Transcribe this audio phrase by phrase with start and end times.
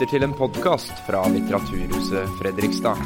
[0.00, 2.96] lytter til en podkast fra Litteraturhuset Fredrikstad.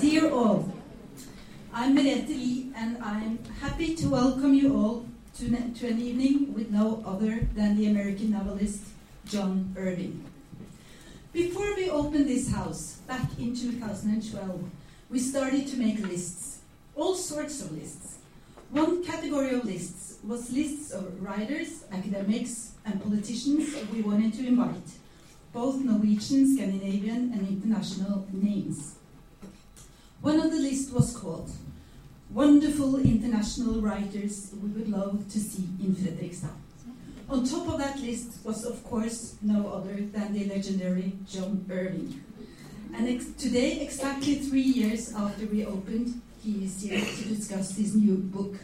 [0.00, 0.64] Dear all,
[1.72, 5.06] I'm Merete Lee, and I'm happy to welcome you all
[5.38, 5.44] to,
[5.80, 8.82] to an evening with no other than the American novelist
[9.24, 10.20] John Irving.
[11.32, 14.70] Before we open this house back in 2012,
[15.10, 16.58] we started to make lists,
[16.94, 18.18] all sorts of lists.
[18.70, 24.88] One category of lists was lists of writers, academics, and politicians we wanted to invite,
[25.52, 28.94] both Norwegian, Scandinavian, and international names.
[30.20, 31.50] One of the lists was called
[32.30, 36.54] Wonderful International Writers We Would Love to See in Fredrikstad.
[37.28, 42.22] On top of that list was, of course, no other than the legendary John Irving.
[42.94, 47.94] And ex- today, exactly three years after we opened, he is here to discuss his
[47.94, 48.54] new book.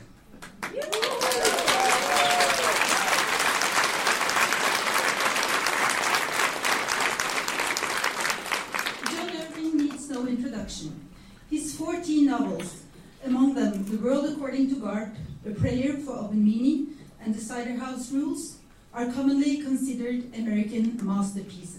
[9.11, 11.09] John Irving needs no introduction.
[11.51, 12.83] His 14 novels,
[13.25, 16.89] among them The World According to Garp, A Prayer for Owen Meany,
[17.25, 18.59] and The Cider House Rules,
[18.93, 21.78] are commonly considered American masterpieces.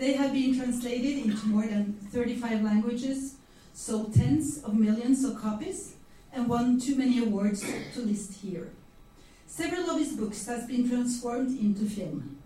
[0.00, 3.34] They have been translated into more than 35 languages,
[3.74, 5.96] sold tens of millions of copies,
[6.32, 7.60] and won too many awards
[7.92, 8.70] to list here.
[9.46, 12.38] Several of his books has been transformed into film.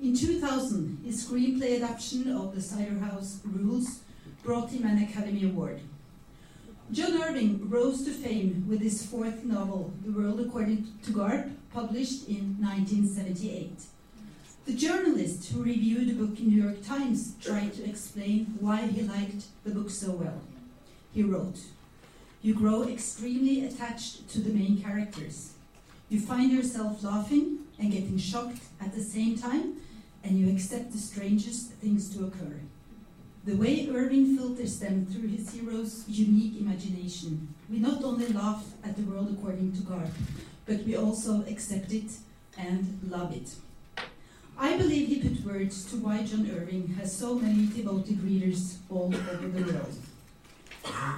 [0.00, 4.00] In 2000, his screenplay adaptation of The Cider House Rules
[4.42, 5.82] brought him an Academy Award.
[6.90, 12.26] John Irving rose to fame with his fourth novel, The World According to Garp, published
[12.26, 13.91] in 1978.
[14.64, 19.02] The journalist who reviewed the book in New York Times tried to explain why he
[19.02, 20.40] liked the book so well.
[21.12, 21.58] He wrote,
[22.42, 25.54] You grow extremely attached to the main characters.
[26.08, 29.78] You find yourself laughing and getting shocked at the same time,
[30.22, 32.60] and you accept the strangest things to occur.
[33.44, 38.96] The way Irving filters them through his hero's unique imagination, we not only laugh at
[38.96, 40.12] the world according to Garp,
[40.66, 42.12] but we also accept it
[42.56, 43.56] and love it.
[44.62, 49.12] I believe he put words to why John Irving has so many devoted readers all
[49.12, 49.96] over the world.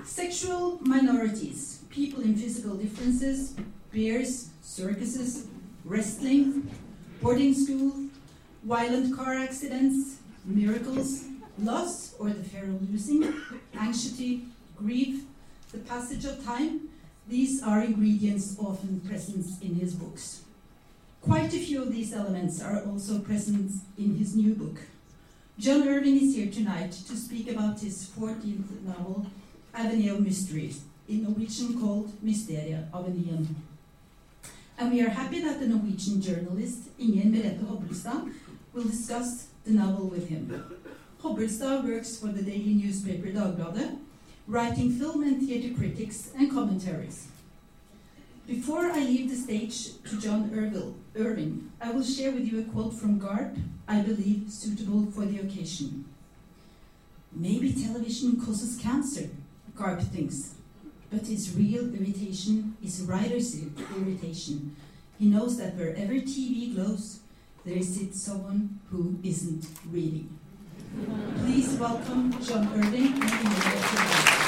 [0.06, 3.54] Sexual minorities, people in physical differences,
[3.92, 5.46] bears, circuses,
[5.84, 6.70] wrestling,
[7.20, 7.92] boarding school,
[8.62, 11.24] violent car accidents, miracles,
[11.58, 13.30] loss or the fear of losing,
[13.78, 15.24] anxiety, grief,
[15.70, 16.88] the passage of time,
[17.28, 20.44] these are ingredients often present in his books.
[21.24, 24.78] Quite a few of these elements are also present in his new book.
[25.58, 29.24] John Irving is here tonight to speak about his 14th novel,
[29.72, 33.46] Avenue of Mysteries, in Norwegian called Mysteria Avenyen.
[34.76, 38.30] And we are happy that the Norwegian journalist Inger Merete Hobbelstad
[38.74, 40.62] will discuss the novel with him.
[41.22, 43.96] Hobbelstad works for the daily newspaper Dagbladet,
[44.46, 47.28] writing film and theater critics and commentaries.
[48.46, 52.64] Before I leave the stage to John Irville, Irving, I will share with you a
[52.64, 53.56] quote from Garp,
[53.88, 56.04] I believe suitable for the occasion.
[57.32, 59.30] Maybe television causes cancer,
[59.74, 60.56] Garp thinks,
[61.10, 63.58] but his real irritation is writer's
[63.96, 64.76] irritation.
[65.18, 67.20] He knows that wherever TV glows,
[67.64, 70.38] there sits someone who isn't reading.
[71.46, 74.44] Please welcome John Irving and Emilia Trevor.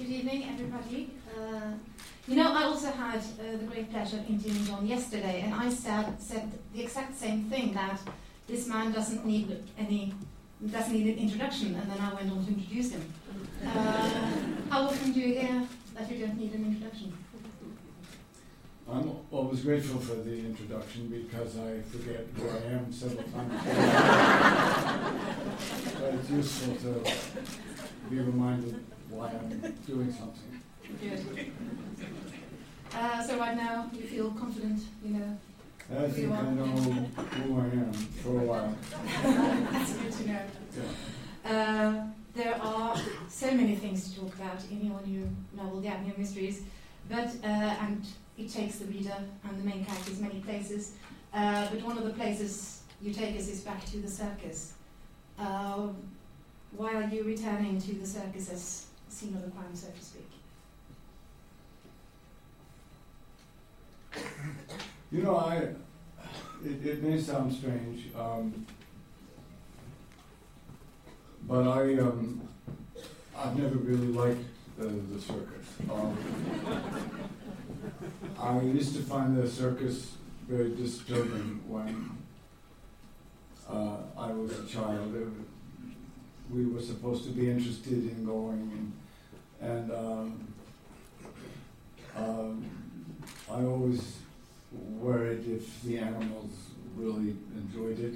[0.00, 1.10] Good evening, everybody.
[1.36, 1.72] Uh,
[2.26, 5.68] you know, I also had uh, the great pleasure of interviewing John yesterday, and I
[5.68, 8.00] said, said the exact same thing that
[8.46, 10.12] this man doesn't need any
[10.70, 13.02] doesn't need an introduction, and then I went on to introduce him.
[13.64, 14.10] Uh,
[14.68, 17.14] how often do you hear that you don't need an introduction?
[18.92, 23.52] I'm always grateful for the introduction because I forget who I am several times.
[26.00, 27.12] but it's useful to
[28.10, 30.60] be reminded why I'm doing something.
[31.00, 31.52] Good.
[32.92, 35.38] Uh, so right now you feel confident, you know.
[35.92, 38.74] I think I know who I am for a while.
[39.72, 40.40] That's good to know.
[41.44, 41.50] Yeah.
[41.50, 42.96] Uh, there are
[43.28, 46.62] so many things to talk about in your new novel, The Avenue of Mysteries,
[47.08, 48.06] but uh, and
[48.38, 49.16] it takes the reader
[49.48, 50.92] and the main characters many places.
[51.34, 54.74] Uh, but one of the places you take us is back to the circus.
[55.40, 55.88] Uh,
[56.76, 60.30] why are you returning to the circus as scene of the crime, so to speak?
[65.12, 65.56] You know, I.
[66.64, 68.66] It, it may sound strange, um,
[71.48, 72.46] but I um,
[73.36, 74.44] I've never really liked
[74.78, 75.66] the, the circus.
[75.90, 76.16] Um,
[78.38, 80.12] I used to find the circus
[80.46, 82.10] very disturbing when
[83.68, 85.14] uh, I was a child.
[85.16, 85.28] It,
[86.54, 88.92] we were supposed to be interested in going,
[89.60, 90.54] and, and um,
[92.16, 92.70] um,
[93.50, 94.19] I always
[94.72, 96.50] worried if the animals
[96.96, 98.14] really enjoyed it.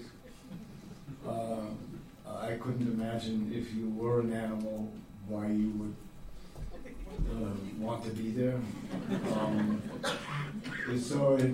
[1.27, 1.67] Uh,
[2.27, 4.93] I couldn't imagine if you were an animal
[5.27, 5.95] why you would
[7.31, 8.59] uh, want to be there.
[9.35, 9.83] Um,
[10.99, 11.53] so it,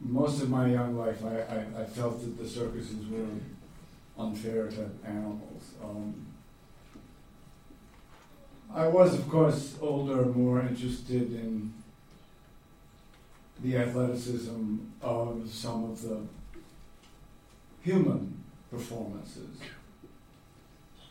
[0.00, 3.26] most of my young life, I, I, I, felt that the circuses were
[4.18, 5.74] unfair to animals.
[5.82, 6.26] Um,
[8.74, 11.72] I was, of course, older, more interested in
[13.62, 16.20] the athleticism of some of the
[17.82, 19.58] human performances.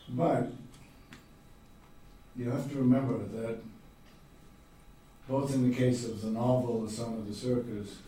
[0.08, 0.52] But
[2.36, 3.58] you have to remember that
[5.28, 7.98] both in the case of the novel, The Son of the Circus,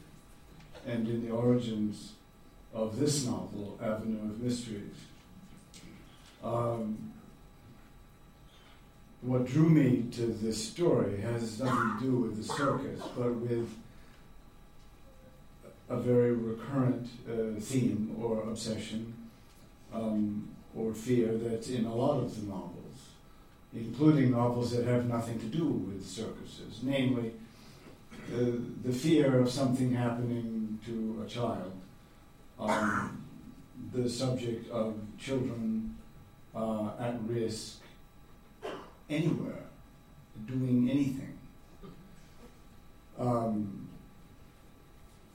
[0.86, 2.12] and in the origins
[2.74, 4.96] of this novel, Avenue of Mysteries,
[6.42, 7.12] um,
[9.22, 13.70] what drew me to this story has nothing to do with the circus, but with
[15.88, 19.14] a very recurrent uh, theme or obsession
[19.92, 23.10] um, or fear that's in a lot of the novels,
[23.74, 27.32] including novels that have nothing to do with circuses, namely
[28.32, 28.38] uh,
[28.82, 31.72] the fear of something happening to a child,
[32.58, 33.24] um,
[33.92, 35.94] the subject of children
[36.54, 37.80] uh, at risk
[39.10, 39.64] anywhere,
[40.46, 41.38] doing anything.
[43.18, 43.83] Um,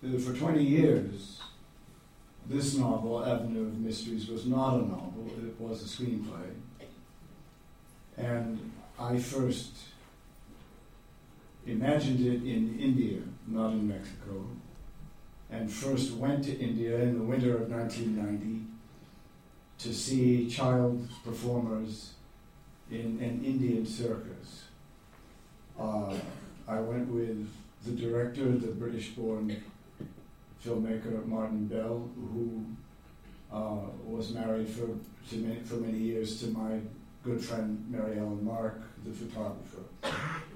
[0.01, 1.41] for 20 years,
[2.47, 6.53] this novel, Avenue of Mysteries, was not a novel, it was a screenplay.
[8.17, 9.73] And I first
[11.65, 14.45] imagined it in India, not in Mexico,
[15.51, 18.65] and first went to India in the winter of 1990
[19.79, 22.13] to see child performers
[22.89, 24.65] in an Indian circus.
[25.79, 26.13] Uh,
[26.67, 27.47] I went with
[27.85, 29.55] the director, the British born
[30.63, 32.65] filmmaker Martin Bell, who
[33.51, 34.87] uh, was married for,
[35.35, 36.79] many, for many years to my
[37.23, 39.83] good friend Mary Ellen Mark, the photographer.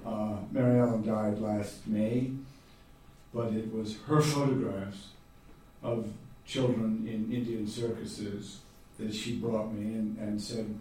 [0.04, 2.32] Uh, Mary Ellen died last May,
[3.32, 5.08] but it was her photographs
[5.82, 6.08] of
[6.46, 8.60] children in Indian circuses
[8.98, 10.78] that she brought me in and said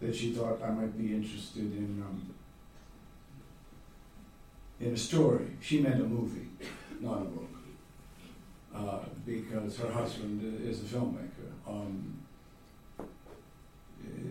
[0.00, 2.34] that she thought I might be interested in um,
[4.80, 5.46] in a story.
[5.60, 6.48] She meant a movie,
[7.00, 7.47] not a book,
[8.78, 11.50] uh, because her husband is a filmmaker.
[11.66, 12.18] Um,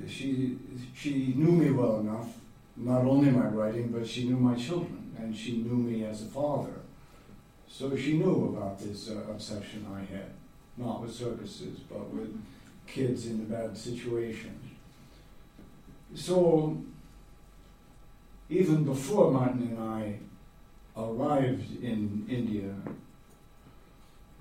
[0.08, 0.58] she
[0.96, 2.30] she knew me well enough,
[2.76, 6.26] not only my writing, but she knew my children, and she knew me as a
[6.26, 6.80] father.
[7.68, 10.32] So she knew about this uh, obsession I had,
[10.78, 12.42] not with circuses, but with
[12.88, 14.58] kids in a bad situation.
[16.16, 16.78] So
[18.50, 20.20] even before Martin and I
[20.96, 22.74] arrived in India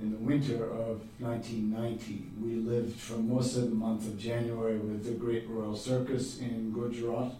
[0.00, 5.04] in the winter of 1990, we lived for most of the month of January with
[5.04, 7.32] the Great Royal Circus in Gujarat,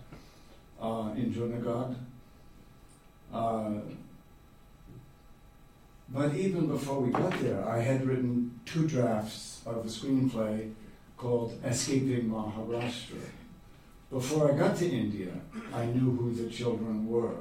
[0.80, 1.94] uh, in Junagadh.
[3.32, 3.80] Uh,
[6.08, 10.72] but even before we got there, I had written two drafts of a screenplay
[11.18, 13.20] called Escaping Maharashtra.
[14.10, 15.32] Before I got to India,
[15.74, 17.34] I knew who the children were.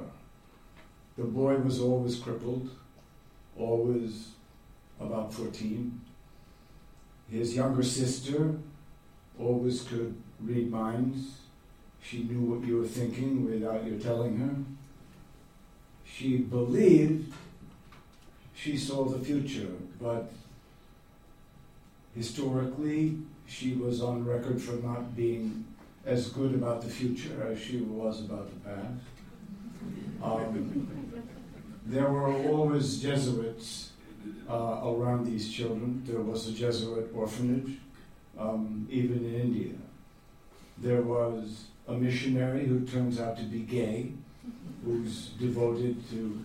[1.16, 2.68] The boy was always crippled,
[3.56, 4.35] always
[5.00, 6.00] about 14.
[7.30, 8.56] His younger sister
[9.38, 11.38] always could read minds.
[12.02, 14.54] She knew what you were thinking without you telling her.
[16.04, 17.34] She believed
[18.54, 19.68] she saw the future,
[20.00, 20.32] but
[22.14, 25.64] historically, she was on record for not being
[26.04, 29.02] as good about the future as she was about the past.
[30.22, 30.88] Um,
[31.84, 33.90] there were always Jesuits
[34.48, 36.02] uh, around these children.
[36.06, 37.78] There was a Jesuit orphanage
[38.38, 39.74] um, even in India.
[40.78, 44.12] There was a missionary who turns out to be gay,
[44.84, 46.44] who's devoted to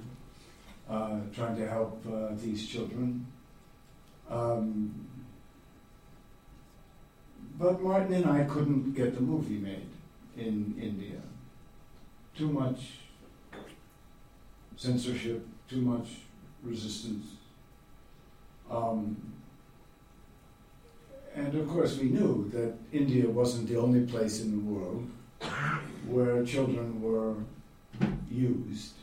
[0.90, 3.26] uh, trying to help uh, these children.
[4.30, 5.08] Um,
[7.60, 9.90] but Martin and I couldn't get the movie made
[10.38, 11.20] in India.
[12.38, 12.80] Too much
[14.78, 16.08] censorship, too much
[16.64, 17.26] resistance.
[18.72, 19.18] Um,
[21.36, 25.10] and of course, we knew that India wasn't the only place in the world
[26.08, 27.36] where children were
[28.30, 28.94] used,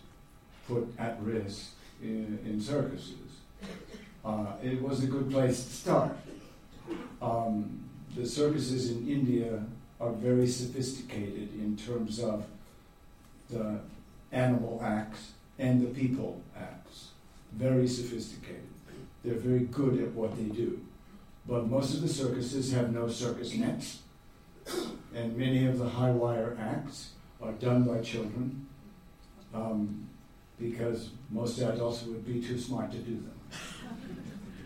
[0.67, 1.73] put at risk
[2.03, 3.15] in, in circuses.
[4.25, 6.17] Uh, it was a good place to start.
[7.21, 7.85] Um,
[8.17, 9.65] the circuses in India
[10.01, 12.45] are very sophisticated in terms of
[13.51, 13.81] the
[14.33, 17.09] animal acts and the people acts.
[17.53, 18.68] Very sophisticated.
[19.25, 20.81] They're very good at what they do.
[21.47, 24.01] But most of the circuses have no circus nets,
[25.15, 27.11] and many of the high wire acts
[27.41, 28.67] are done by children
[29.55, 30.09] um,
[30.59, 33.41] because most adults would be too smart to do them.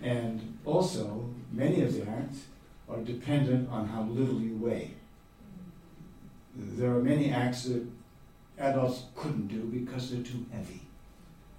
[0.02, 2.46] And also, many of the acts
[2.88, 4.94] are dependent on how little you weigh.
[6.56, 7.86] There are many acts that
[8.58, 10.82] adults couldn't do because they're too heavy.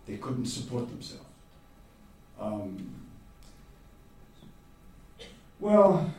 [0.05, 1.22] They couldn't support themselves.
[2.39, 2.95] Um,
[5.59, 6.11] well,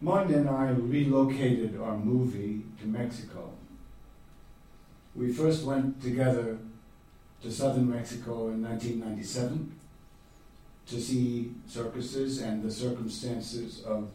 [0.00, 3.50] Martin and I relocated our movie to Mexico.
[5.14, 6.58] We first went together
[7.42, 9.72] to southern Mexico in 1997
[10.86, 14.08] to see circuses and the circumstances of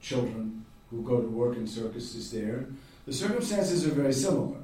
[0.00, 2.66] children who go to work in circuses there.
[3.06, 4.58] The circumstances are very similar.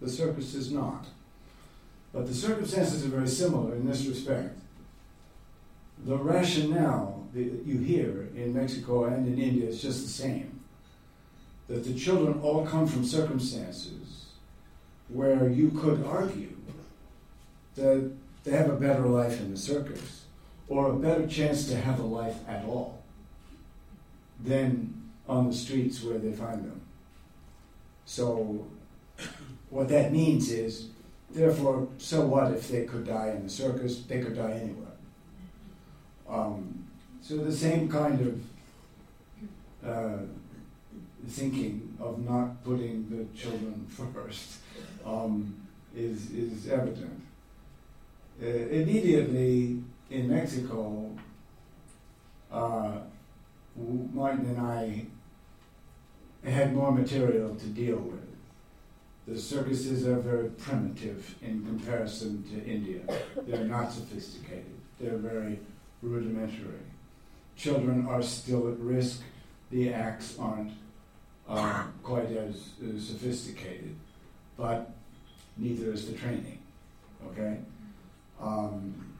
[0.00, 1.06] The circus is not.
[2.12, 4.58] But the circumstances are very similar in this respect.
[6.04, 10.60] The rationale that you hear in Mexico and in India is just the same.
[11.68, 14.26] That the children all come from circumstances
[15.08, 16.56] where you could argue
[17.76, 18.10] that
[18.44, 20.24] they have a better life in the circus
[20.68, 23.02] or a better chance to have a life at all
[24.42, 26.80] than on the streets where they find them.
[28.04, 28.66] So,
[29.70, 30.88] what that means is,
[31.30, 34.02] therefore, so what if they could die in the circus?
[34.02, 34.91] They could die anywhere.
[36.32, 36.88] Um,
[37.20, 38.42] so, the same kind
[39.82, 40.22] of uh,
[41.28, 44.58] thinking of not putting the children first
[45.04, 45.54] um,
[45.94, 47.22] is, is evident.
[48.42, 51.10] Uh, immediately in Mexico,
[52.50, 52.92] uh,
[53.76, 55.06] Martin and I
[56.48, 58.20] had more material to deal with.
[59.28, 63.02] The circuses are very primitive in comparison to India.
[63.46, 64.74] They're not sophisticated.
[64.98, 65.60] They're very
[66.02, 66.80] rudimentary.
[67.56, 69.22] Children are still at risk.
[69.70, 70.72] The acts aren't
[71.48, 73.94] uh, quite as, as sophisticated,
[74.56, 74.90] but
[75.56, 76.58] neither is the training.
[77.28, 77.58] Okay.
[78.40, 79.12] Um,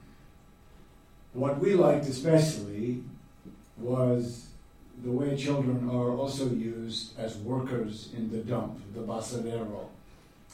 [1.33, 3.03] what we liked especially
[3.79, 4.49] was
[5.03, 9.87] the way children are also used as workers in the dump, the basurero,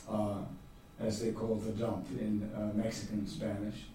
[0.08, 0.38] uh,
[1.00, 3.86] as they call the dump in uh, Mexican Spanish.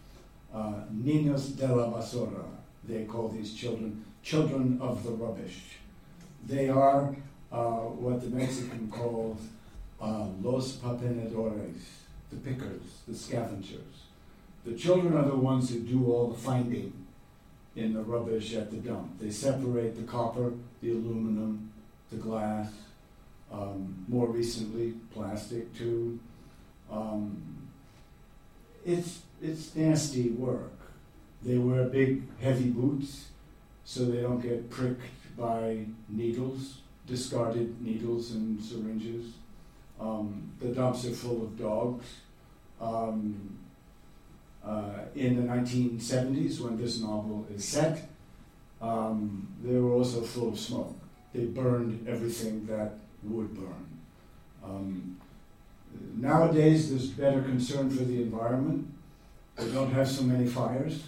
[0.54, 2.46] Uh, Niños de la basura,
[2.88, 5.78] they call these children children of the rubbish.
[6.46, 7.16] They are
[7.52, 9.40] uh, what the Mexican calls
[10.02, 11.82] uh, los pepenadores,
[12.30, 14.04] the pickers, the scavengers.
[14.66, 16.94] The children are the ones who do all the finding
[17.76, 19.20] in the rubbish at the dump.
[19.20, 21.72] They separate the copper, the aluminum,
[22.12, 22.72] the glass,
[23.52, 26.20] um, more recently, plastic too.
[26.92, 27.68] Um,
[28.86, 30.72] it's, it's nasty work.
[31.44, 33.28] They wear big, heavy boots
[33.84, 39.34] so they don't get pricked by needles, discarded needles and syringes.
[40.00, 42.06] Um, the dumps are full of dogs.
[42.80, 43.58] Um,
[44.66, 48.10] uh, in the 1970s, when this novel is set,
[48.82, 50.98] um, they were also full of smoke.
[51.34, 54.00] They burned everything that would burn.
[54.64, 55.18] Um,
[56.16, 58.88] nowadays, there's better concern for the environment.
[59.56, 61.04] They don't have so many fires.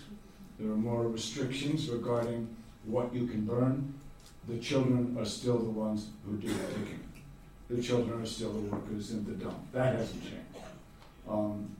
[0.60, 3.94] There are more restrictions regarding what you can burn.
[4.48, 7.00] The children are still the ones who do the picking.
[7.70, 9.58] The children are still the workers in the dump.
[9.72, 10.46] That hasn't changed.
[11.28, 11.76] Um,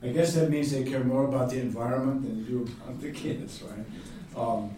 [0.00, 3.10] I guess that means they care more about the environment than they do about the
[3.10, 4.40] kids, right?
[4.40, 4.70] Um,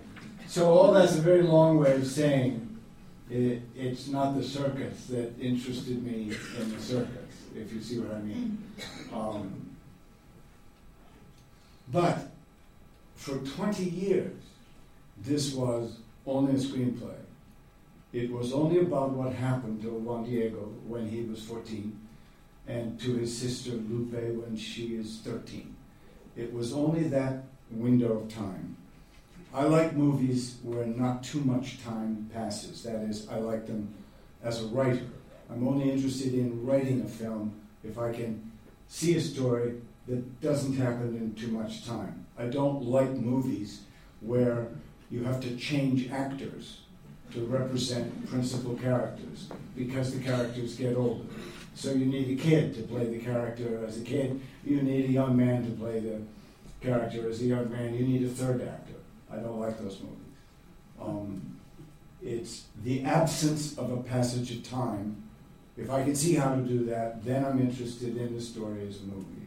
[0.47, 2.78] so all that's a very long way of saying
[3.30, 8.16] it, it's not the circus that interested me in the circus, if you see what
[8.16, 8.59] I mean.
[9.12, 9.69] Um,
[11.92, 12.30] but
[13.14, 14.42] for 20 years,
[15.18, 17.16] this was only a screenplay.
[18.12, 21.97] It was only about what happened to Juan Diego when he was 14
[22.66, 25.75] and to his sister Lupe when she is 13.
[26.37, 28.76] It was only that window of time.
[29.52, 32.82] I like movies where not too much time passes.
[32.85, 33.92] That is, I like them
[34.42, 35.06] as a writer.
[35.50, 38.52] I'm only interested in writing a film if I can
[38.88, 39.75] see a story
[40.11, 42.26] that doesn't happen in too much time.
[42.37, 43.83] I don't like movies
[44.21, 44.67] where
[45.09, 46.81] you have to change actors
[47.33, 51.23] to represent principal characters because the characters get older.
[51.76, 54.40] So you need a kid to play the character as a kid.
[54.64, 56.21] You need a young man to play the
[56.81, 57.95] character as a young man.
[57.95, 58.99] You need a third actor.
[59.33, 60.17] I don't like those movies.
[61.00, 61.57] Um,
[62.21, 65.23] it's the absence of a passage of time.
[65.76, 68.99] If I can see how to do that, then I'm interested in the story as
[68.99, 69.39] a movie.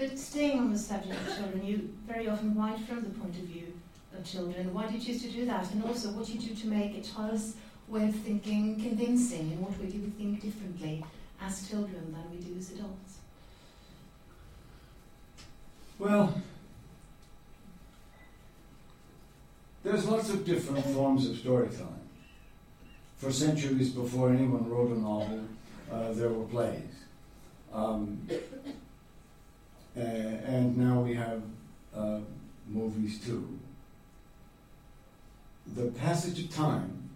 [0.00, 3.42] But staying on the subject of children, you very often write from the point of
[3.42, 3.74] view
[4.16, 4.72] of children.
[4.72, 5.70] Why do you choose to do that?
[5.72, 9.52] And also, what do you do to make a child's way of thinking convincing?
[9.52, 11.04] In what way do we think differently
[11.38, 13.18] as children than we do as adults?
[15.98, 16.40] Well,
[19.84, 22.08] there's lots of different forms of storytelling.
[23.18, 25.44] For centuries before anyone wrote a novel,
[25.92, 26.88] uh, there were plays.
[27.70, 28.26] Um,
[29.96, 31.42] uh, and now we have
[31.94, 32.20] uh,
[32.68, 33.58] movies too.
[35.74, 37.10] The passage of time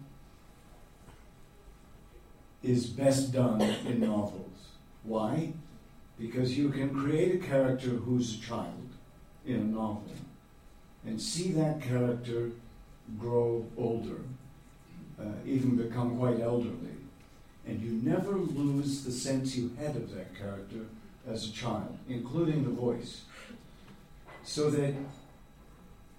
[2.63, 4.41] is best done in novels.
[5.03, 5.53] Why?
[6.19, 8.89] Because you can create a character who's a child
[9.45, 10.03] in a novel
[11.05, 12.51] and see that character
[13.19, 14.21] grow older,
[15.19, 16.95] uh, even become quite elderly.
[17.67, 20.85] And you never lose the sense you had of that character
[21.27, 23.23] as a child, including the voice.
[24.43, 24.93] So that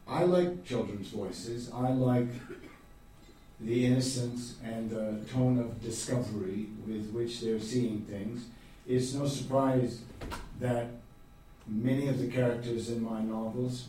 [0.09, 1.70] I like children's voices.
[1.72, 2.28] I like
[3.61, 8.46] the innocence and the tone of discovery with which they're seeing things.
[8.87, 10.00] It's no surprise
[10.61, 10.88] that
[11.66, 13.87] many of the characters in my novels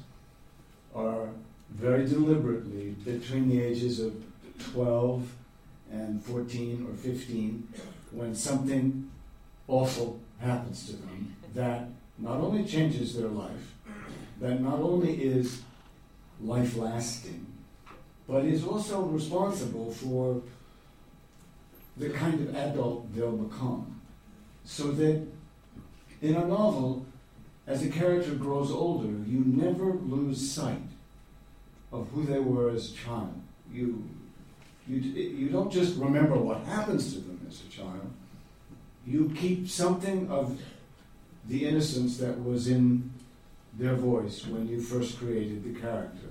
[0.96, 1.30] are
[1.70, 4.16] very deliberately between the ages of
[4.72, 5.30] 12
[5.92, 7.68] and 14 or 15
[8.12, 9.12] when something
[9.68, 13.74] awful happens to them that not only changes their life,
[14.40, 15.62] that not only is
[16.42, 17.46] life lasting,
[18.28, 20.42] but is also responsible for
[21.98, 24.00] the kind of adult they'll become.
[24.66, 25.26] So that
[26.22, 27.06] in a novel,
[27.66, 30.82] as a character grows older, you never lose sight
[31.92, 33.42] of who they were as a child.
[33.72, 34.08] You,
[34.88, 38.12] you, you don't just remember what happens to them as a child,
[39.08, 40.60] you keep something of
[41.48, 43.10] the innocence that was in
[43.74, 46.28] their voice when you first created the character.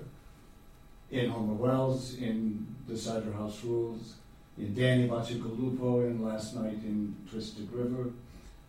[1.11, 4.17] In Homer Wells, in The Cider House Rules,
[4.59, 8.11] in Danny Baciagalupo, in Last Night in Twisted River,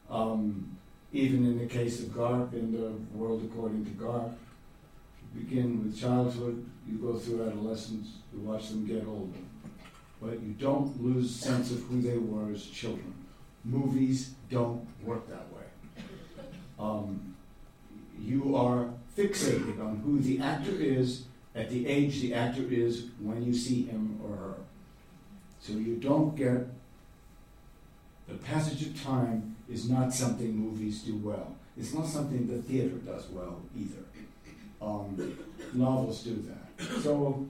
[0.10, 0.78] um,
[1.12, 4.32] even in the case of Garp, in The World According to Garp.
[5.34, 9.40] You begin with childhood, you go through adolescence, you watch them get older.
[10.22, 13.17] But you don't lose sense of who they were as children.
[13.68, 16.06] Movies don't work that way.
[16.80, 17.36] Um,
[18.18, 23.44] you are fixated on who the actor is at the age the actor is when
[23.44, 24.56] you see him or her.
[25.60, 26.68] So you don't get
[28.28, 31.56] the passage of time is not something movies do well.
[31.78, 34.04] It's not something the theater does well either.
[34.82, 35.38] Um,
[35.74, 37.02] novels do that.
[37.02, 37.48] So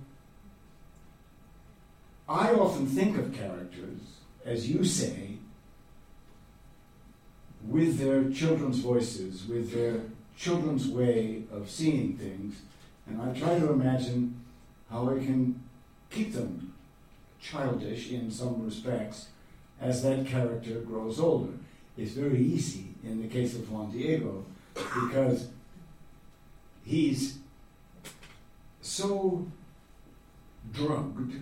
[2.29, 3.99] I often think of characters,
[4.45, 5.36] as you say,
[7.67, 10.01] with their children's voices, with their
[10.37, 12.61] children's way of seeing things,
[13.05, 14.39] and I try to imagine
[14.89, 15.61] how I can
[16.09, 16.73] keep them
[17.41, 19.27] childish in some respects
[19.81, 21.53] as that character grows older.
[21.97, 25.47] It's very easy in the case of Juan Diego because
[26.85, 27.39] he's
[28.81, 29.45] so
[30.71, 31.33] drugged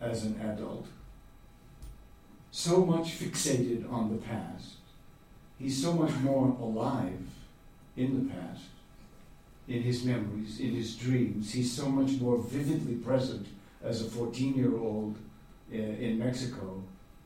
[0.00, 0.86] as an adult,
[2.50, 4.75] so much fixated on the past,
[5.58, 7.20] he's so much more alive
[7.96, 8.64] in the past,
[9.68, 11.52] in his memories, in his dreams.
[11.52, 13.46] He's so much more vividly present
[13.82, 15.16] as a 14 year old
[15.72, 16.82] uh, in Mexico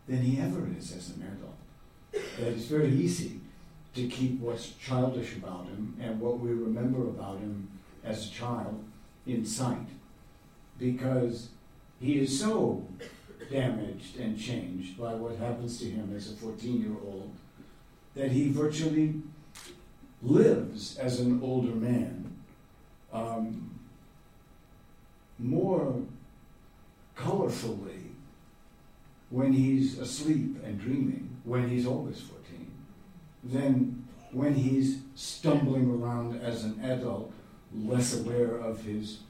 [0.07, 1.57] than he ever is as an adult.
[2.39, 3.41] That it's very easy
[3.95, 7.69] to keep what's childish about him and what we remember about him
[8.05, 8.85] as a child
[9.27, 9.89] in sight
[10.79, 11.49] because
[12.01, 12.87] he is so
[13.51, 17.31] damaged and changed by what happens to him as a 14 year old
[18.15, 19.15] that he virtually
[20.23, 22.37] lives as an older man
[23.13, 23.79] um,
[25.39, 26.03] more
[27.17, 28.11] colorfully
[29.31, 32.71] when he's asleep and dreaming, when he's always 14,
[33.45, 37.33] than when he's stumbling around as an adult,
[37.75, 39.21] less aware of his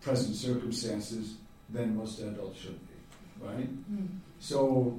[0.00, 1.34] present circumstances
[1.68, 3.92] than most adults should be, right?
[3.92, 4.08] Mm.
[4.38, 4.98] So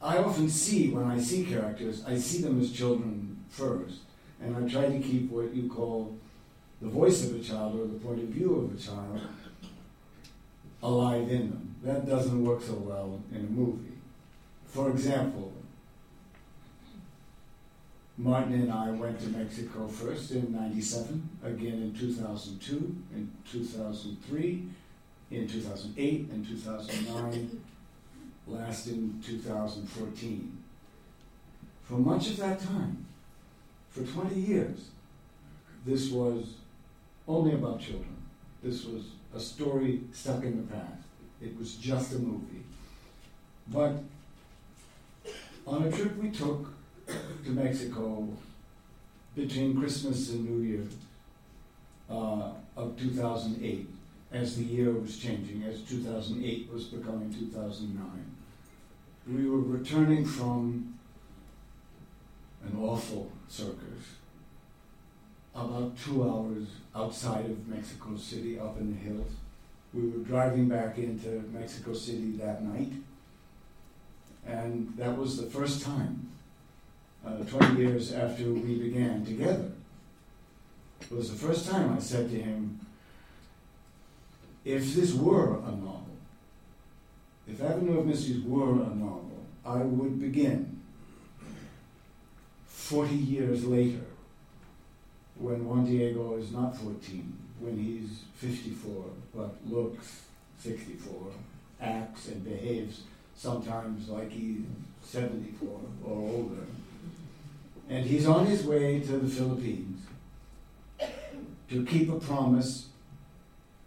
[0.00, 4.00] I often see, when I see characters, I see them as children first,
[4.40, 6.16] and I try to keep what you call
[6.80, 9.20] the voice of a child or the point of view of a child
[10.82, 11.74] alive in them.
[11.82, 13.94] That doesn't work so well in a movie.
[14.66, 15.52] For example,
[18.16, 24.68] Martin and I went to Mexico first in 97, again in 2002, in 2003,
[25.30, 27.60] in 2008, and 2009,
[28.48, 30.58] last in 2014.
[31.84, 33.06] For much of that time,
[33.90, 34.90] for 20 years,
[35.86, 36.54] this was
[37.26, 38.16] only about children.
[38.62, 41.02] This was a story stuck in the past.
[41.40, 42.64] It was just a movie.
[43.68, 44.02] But
[45.66, 46.72] on a trip we took
[47.06, 48.28] to Mexico
[49.34, 50.84] between Christmas and New Year
[52.10, 53.88] uh, of 2008,
[54.32, 58.27] as the year was changing, as 2008 was becoming 2009,
[59.34, 60.94] we were returning from
[62.64, 64.16] an awful circus
[65.54, 69.32] about two hours outside of Mexico City, up in the hills.
[69.92, 72.92] We were driving back into Mexico City that night,
[74.46, 76.28] and that was the first time,
[77.26, 79.72] uh, 20 years after we began together.
[81.00, 82.80] It was the first time I said to him,
[84.64, 86.07] if this were a novel,
[87.48, 90.80] if Avenue of Mysteries were a novel, I would begin
[92.66, 94.04] 40 years later
[95.36, 100.22] when Juan Diego is not 14, when he's 54, but looks
[100.58, 101.14] 64,
[101.80, 103.02] acts and behaves
[103.36, 104.62] sometimes like he's
[105.02, 106.66] 74 or older.
[107.88, 110.02] And he's on his way to the Philippines
[111.70, 112.88] to keep a promise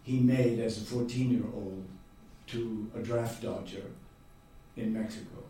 [0.02, 1.84] he made as a 14 year old
[2.52, 3.84] to a draft dodger
[4.76, 5.42] in Mexico.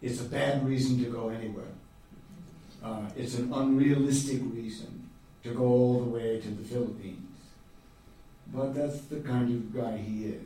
[0.00, 1.74] It's a bad reason to go anywhere.
[2.82, 5.08] Uh, it's an unrealistic reason
[5.42, 7.22] to go all the way to the Philippines.
[8.54, 10.42] But that's the kind of guy he is.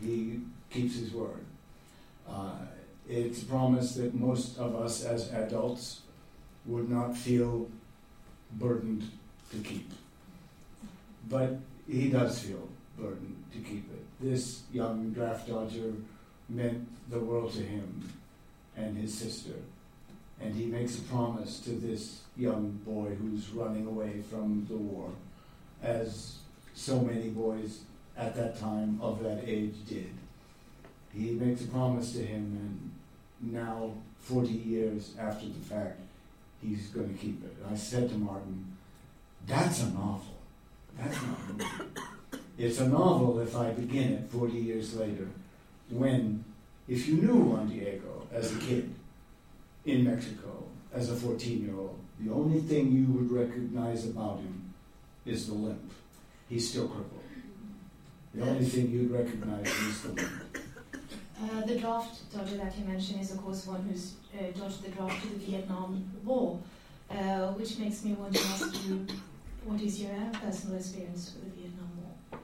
[0.00, 1.44] He keeps his word.
[2.28, 2.52] Uh,
[3.08, 6.02] it's a promise that most of us as adults
[6.66, 7.68] would not feel
[8.52, 9.10] burdened
[9.50, 9.90] to keep.
[11.28, 14.04] But he does feel burdened to keep it.
[14.20, 15.92] This young draft dodger
[16.48, 18.12] meant the world to him
[18.76, 19.54] and his sister
[20.40, 25.10] and he makes a promise to this young boy who's running away from the war,
[25.82, 26.36] as
[26.74, 27.80] so many boys
[28.16, 30.12] at that time of that age did.
[31.12, 32.90] He makes a promise to him,
[33.40, 36.00] and now, 40 years after the fact,
[36.62, 37.56] he's going to keep it.
[37.70, 38.76] I said to Martin,
[39.46, 40.36] That's a novel.
[40.98, 42.00] That's not a movie.
[42.58, 45.28] It's a novel if I begin it 40 years later,
[45.90, 46.44] when,
[46.88, 48.94] if you knew Juan Diego as a kid,
[49.86, 51.98] in Mexico as a 14 year old.
[52.20, 54.74] The only thing you would recognize about him
[55.24, 55.92] is the limp.
[56.48, 57.22] He's still crippled.
[58.34, 60.58] The only thing you'd recognize is the limp.
[61.42, 64.90] Uh, the draft dodger that you mentioned is, of course, one who's uh, dodged the
[64.90, 66.58] draft to the Vietnam War,
[67.10, 69.06] uh, which makes me want to ask you
[69.64, 72.40] what is your personal experience with the Vietnam War?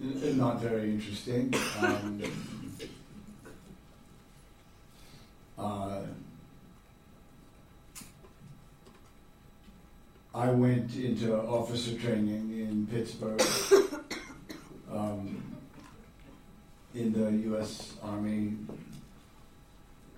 [0.00, 1.54] Not very interesting.
[1.80, 2.22] Um,
[5.58, 6.00] uh,
[10.34, 13.42] I went into officer training in Pittsburgh
[14.90, 15.42] um,
[16.94, 17.94] in the U.S.
[18.02, 18.56] Army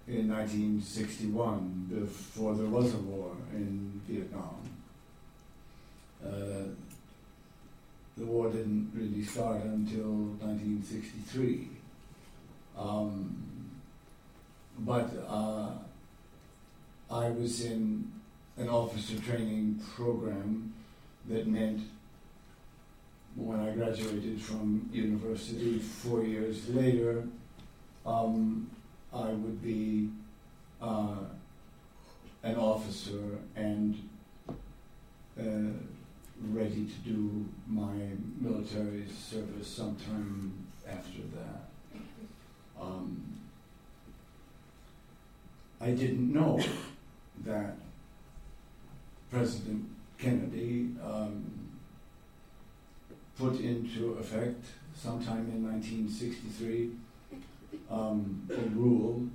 [0.06, 4.58] in 1961, before there was a war in Vietnam.
[6.24, 6.68] Uh,
[8.16, 11.68] the war didn't really start until 1963.
[12.76, 13.70] Um,
[14.78, 15.70] but uh,
[17.10, 18.12] I was in
[18.56, 20.72] an officer training program
[21.28, 21.80] that meant
[23.34, 27.24] when I graduated from university four years later,
[28.04, 28.70] um,
[29.12, 30.10] I would be
[30.80, 31.16] uh,
[32.42, 33.96] an officer and
[35.38, 35.42] uh,
[36.50, 37.92] ready to do my
[38.40, 40.52] military service sometime
[40.88, 42.00] after that.
[42.80, 43.22] Um,
[45.80, 46.60] I didn't know
[47.44, 47.76] that
[49.30, 49.84] President
[50.18, 51.44] Kennedy um,
[53.38, 56.90] put into effect sometime in 1963
[57.90, 59.26] um, a rule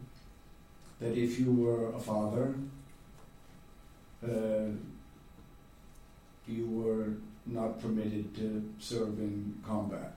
[1.00, 2.56] that if you were a father,
[4.24, 4.72] uh,
[6.48, 6.87] you were
[7.48, 10.14] not permitted to serve in combat.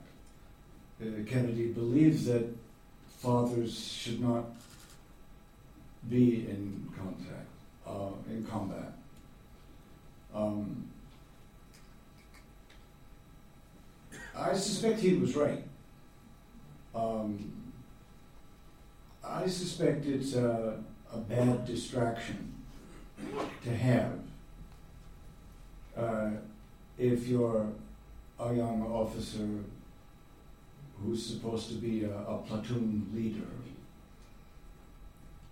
[1.01, 2.45] Uh, Kennedy believes that
[3.19, 4.45] fathers should not
[6.09, 7.47] be in contact,
[7.87, 8.93] uh, in combat.
[10.33, 10.87] Um,
[14.35, 15.63] I suspect he was right.
[16.95, 17.53] Um,
[19.23, 20.79] I suspect it's a,
[21.13, 22.53] a bad distraction
[23.63, 24.19] to have
[25.95, 26.29] uh,
[27.01, 27.65] if you're
[28.39, 29.47] a young officer
[31.01, 33.47] who's supposed to be a, a platoon leader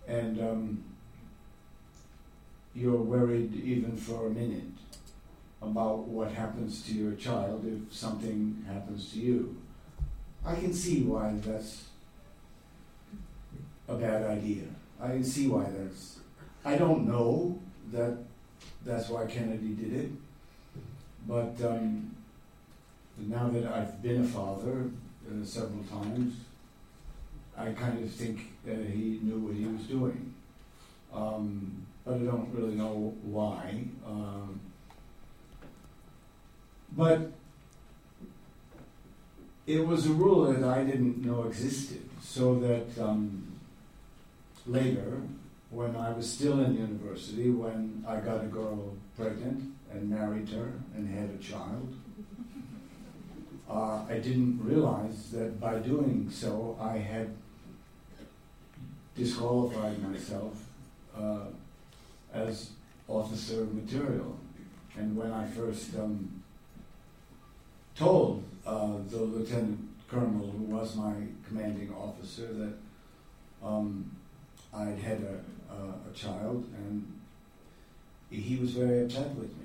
[0.07, 0.83] and um,
[2.75, 4.63] you're worried even for a minute
[5.61, 9.57] about what happens to your child if something happens to you.
[10.45, 11.85] I can see why that's
[13.87, 14.63] a bad idea.
[15.01, 16.19] I can see why that's.
[16.63, 17.59] I don't know
[17.91, 18.17] that
[18.85, 20.11] that's why Kennedy did it,
[21.27, 22.15] but um,
[23.17, 24.89] now that I've been a father
[25.27, 26.35] uh, several times,
[27.57, 30.33] I kind of think that he knew what he was doing.
[31.13, 33.83] Um, but I don't really know why.
[34.05, 34.59] Um,
[36.95, 37.31] but
[39.67, 43.59] it was a rule that I didn't know existed, so that um,
[44.65, 45.21] later,
[45.69, 50.73] when I was still in university, when I got a girl pregnant and married her
[50.95, 51.95] and had a child,
[53.69, 57.35] uh, I didn't realize that by doing so I had
[59.15, 60.65] disqualified myself
[61.15, 61.45] uh,
[62.33, 62.71] as
[63.07, 64.37] officer material.
[64.97, 66.41] And when I first um,
[67.95, 71.13] told uh, the lieutenant colonel, who was my
[71.47, 72.73] commanding officer, that
[73.63, 74.09] um,
[74.73, 77.19] I'd had a, a, child, and
[78.29, 79.58] he was very upset with me.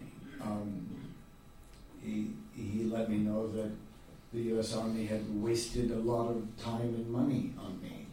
[0.44, 0.86] Um,
[2.02, 3.70] he, he let me know that
[4.32, 4.74] the U.S.
[4.74, 8.06] Army had wasted a lot of time and money on me,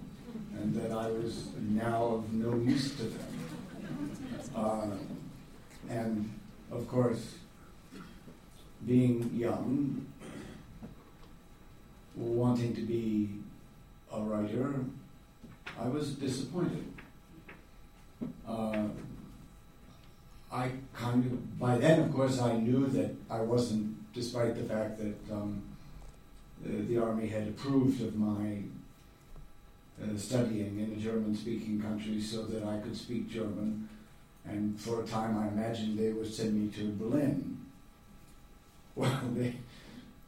[0.54, 4.12] and that I was now of no use to them.
[4.56, 4.88] Uh,
[5.90, 6.32] and
[6.72, 7.36] of course,
[8.86, 10.06] being young,
[12.16, 13.30] wanting to be
[14.12, 14.76] a writer,
[15.80, 16.86] I was disappointed.
[18.48, 18.84] Uh,
[20.52, 24.98] I kind of, by then, of course, I knew that I wasn't, despite the fact
[24.98, 25.62] that um,
[26.62, 28.58] the, the, Army had approved of my
[30.02, 33.88] uh, studying in a German speaking country so that I could speak German.
[34.46, 37.58] And for a time, I imagined they would send me to Berlin.
[38.94, 39.56] Well, they,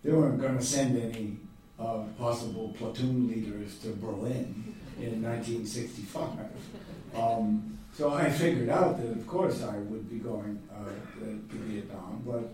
[0.06, 1.36] they weren't going to send any
[1.78, 6.30] uh, possible platoon leaders to Berlin in 1965.
[7.14, 10.86] Um, so I figured out that, of course, I would be going uh,
[11.22, 12.24] to Vietnam.
[12.26, 12.52] But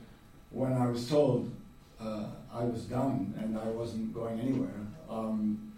[0.52, 1.52] when I was told
[2.00, 5.70] uh, I was done and I wasn't going anywhere, um,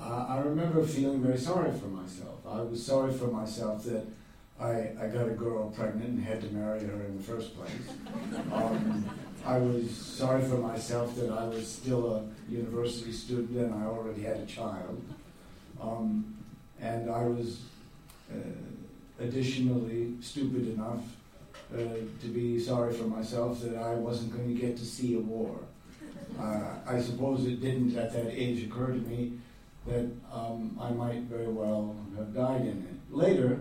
[0.00, 2.40] I, remember feeling very sorry for myself.
[2.48, 4.06] I was sorry for myself that
[4.60, 7.70] I, I got a girl pregnant and had to marry her in the first place.
[8.52, 9.08] Um,
[9.44, 14.22] I was sorry for myself that I was still a university student and I already
[14.22, 15.02] had a child.
[15.80, 16.34] Um,
[16.84, 17.62] and I was
[18.30, 18.36] uh,
[19.18, 21.02] additionally stupid enough
[21.74, 25.20] uh, to be sorry for myself that I wasn't going to get to see a
[25.20, 25.58] war.
[26.38, 29.32] Uh, I suppose it didn't at that age occur to me
[29.86, 33.14] that um, I might very well have died in it.
[33.14, 33.60] Later,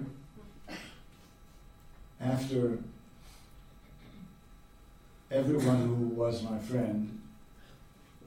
[2.19, 2.79] after
[5.31, 7.21] everyone who was my friend,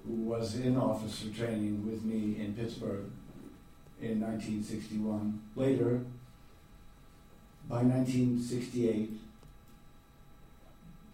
[0.07, 3.11] who was in officer training with me in Pittsburgh
[4.01, 6.01] in 1961, later,
[7.69, 9.11] by 1968,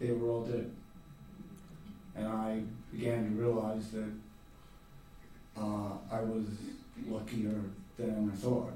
[0.01, 0.71] they were all dead.
[2.15, 4.13] And I began to realize that
[5.57, 6.45] uh, I was
[7.09, 7.61] luckier
[7.97, 8.73] than I thought.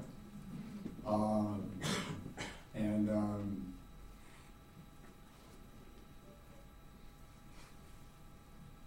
[1.05, 1.55] Uh,
[2.73, 3.73] and um,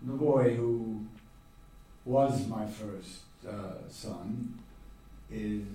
[0.02, 1.04] the boy who
[2.04, 4.60] was my first uh, son
[5.33, 5.66] is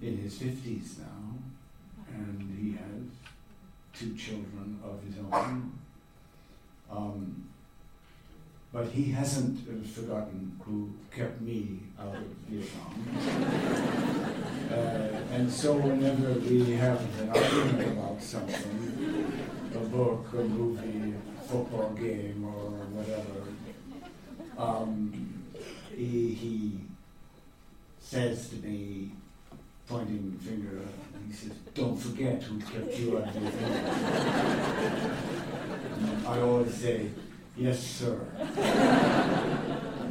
[0.00, 1.34] in his 50s now,
[2.08, 3.08] and he has
[3.92, 5.72] two children of his own.
[6.90, 7.48] Um,
[8.72, 12.92] but he hasn't uh, forgotten who kept me out of Vietnam.
[14.70, 19.32] uh, and so whenever we have an argument about something,
[19.74, 23.48] a book, a movie, a football game, or whatever,
[24.58, 25.44] um,
[25.96, 26.87] he, he
[28.08, 29.10] says to me,
[29.86, 30.80] pointing the finger,
[31.26, 33.86] he says, "Don't forget who kept you out of Vietnam."
[36.26, 37.10] I always say,
[37.58, 38.16] Yes, sir.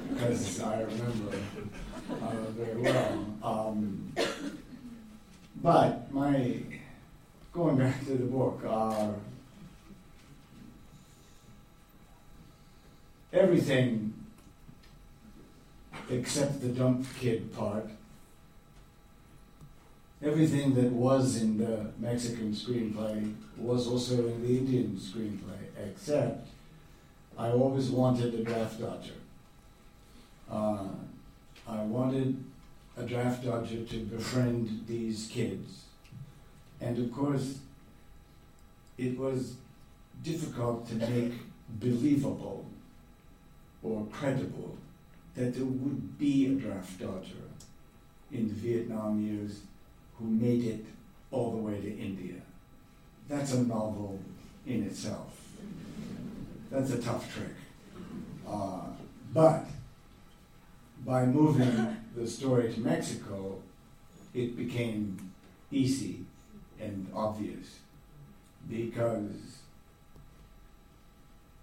[0.10, 1.38] Because I remember
[2.12, 3.26] uh, very well.
[3.42, 4.12] Um,
[5.64, 6.60] but my
[7.54, 9.12] going back to the book, uh,
[13.32, 14.07] everything
[16.10, 17.90] except the dump kid part,
[20.24, 26.48] everything that was in the Mexican screenplay was also in the Indian screenplay, except
[27.38, 29.14] I always wanted a draft dodger.
[30.50, 30.88] Uh,
[31.68, 32.44] I wanted
[32.96, 35.84] a draft dodger to befriend these kids.
[36.82, 37.60] And of course,
[38.98, 39.56] it was
[40.24, 41.34] difficult to make
[41.80, 42.66] believable
[43.84, 44.78] or credible
[45.38, 47.46] that there would be a draft dodger
[48.32, 49.62] in the Vietnam years
[50.18, 50.84] who made it
[51.32, 52.42] all the way to India.
[53.30, 54.20] That's a novel
[54.66, 55.40] in itself.
[56.72, 57.56] That's a tough trick.
[58.48, 58.82] Uh,
[59.32, 59.66] but
[61.06, 63.60] by moving the story to Mexico,
[64.34, 65.32] it became
[65.72, 66.26] easy
[66.80, 67.80] and obvious
[68.70, 69.60] because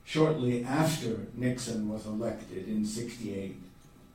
[0.05, 3.57] shortly after Nixon was elected in 68,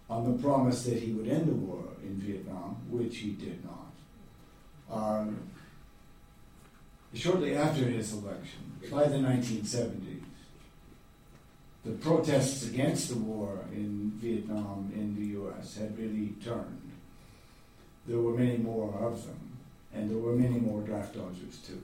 [0.10, 3.92] on the promise that he would end the war in Vietnam, which he did not,
[4.92, 5.38] um,
[7.14, 10.24] shortly after his election, by the 1970s,
[11.86, 16.92] the protests against the war in Vietnam in the US had really turned.
[18.06, 19.58] There were many more of them,
[19.94, 21.82] and there were many more draft dodgers too.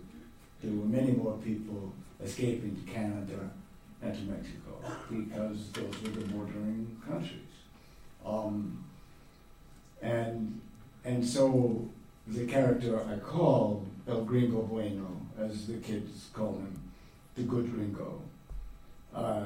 [0.61, 3.51] There were many more people escaping to Canada
[4.01, 7.44] and to Mexico because those were the bordering countries.
[8.25, 8.83] Um,
[10.01, 10.59] and,
[11.03, 11.87] and so
[12.27, 16.79] the character I called El Gringo Bueno, as the kids call him,
[17.35, 18.21] the good gringo,
[19.13, 19.45] uh,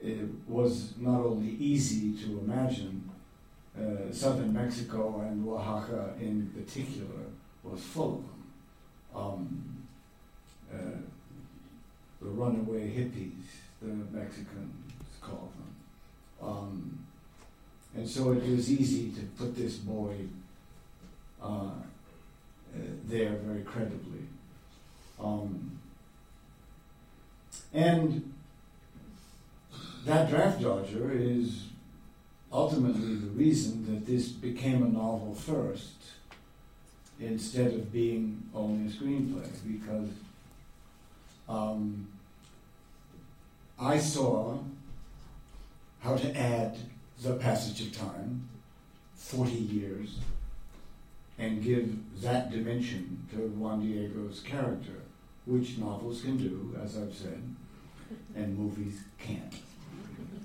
[0.00, 3.10] it was not only easy to imagine,
[3.78, 7.26] uh, southern Mexico and Oaxaca in particular
[7.62, 8.38] was full of them.
[9.14, 9.76] Um,
[10.72, 10.98] uh,
[12.20, 13.46] the runaway hippies,
[13.80, 14.74] the Mexicans
[15.20, 15.57] call them.
[16.42, 16.98] Um,
[17.96, 20.14] and so it was easy to put this boy
[21.42, 21.70] uh,
[23.06, 24.26] there very credibly.
[25.20, 25.78] Um,
[27.72, 28.32] and
[30.04, 31.64] that draft dodger is
[32.52, 35.92] ultimately the reason that this became a novel first
[37.20, 40.08] instead of being only a screenplay because
[41.48, 42.06] um,
[43.78, 44.58] I saw
[46.00, 46.76] how to add
[47.22, 48.48] the passage of time,
[49.16, 50.18] 40 years,
[51.38, 55.02] and give that dimension to Juan Diego's character,
[55.46, 57.42] which novels can do, as I've said,
[58.34, 59.54] and movies can't.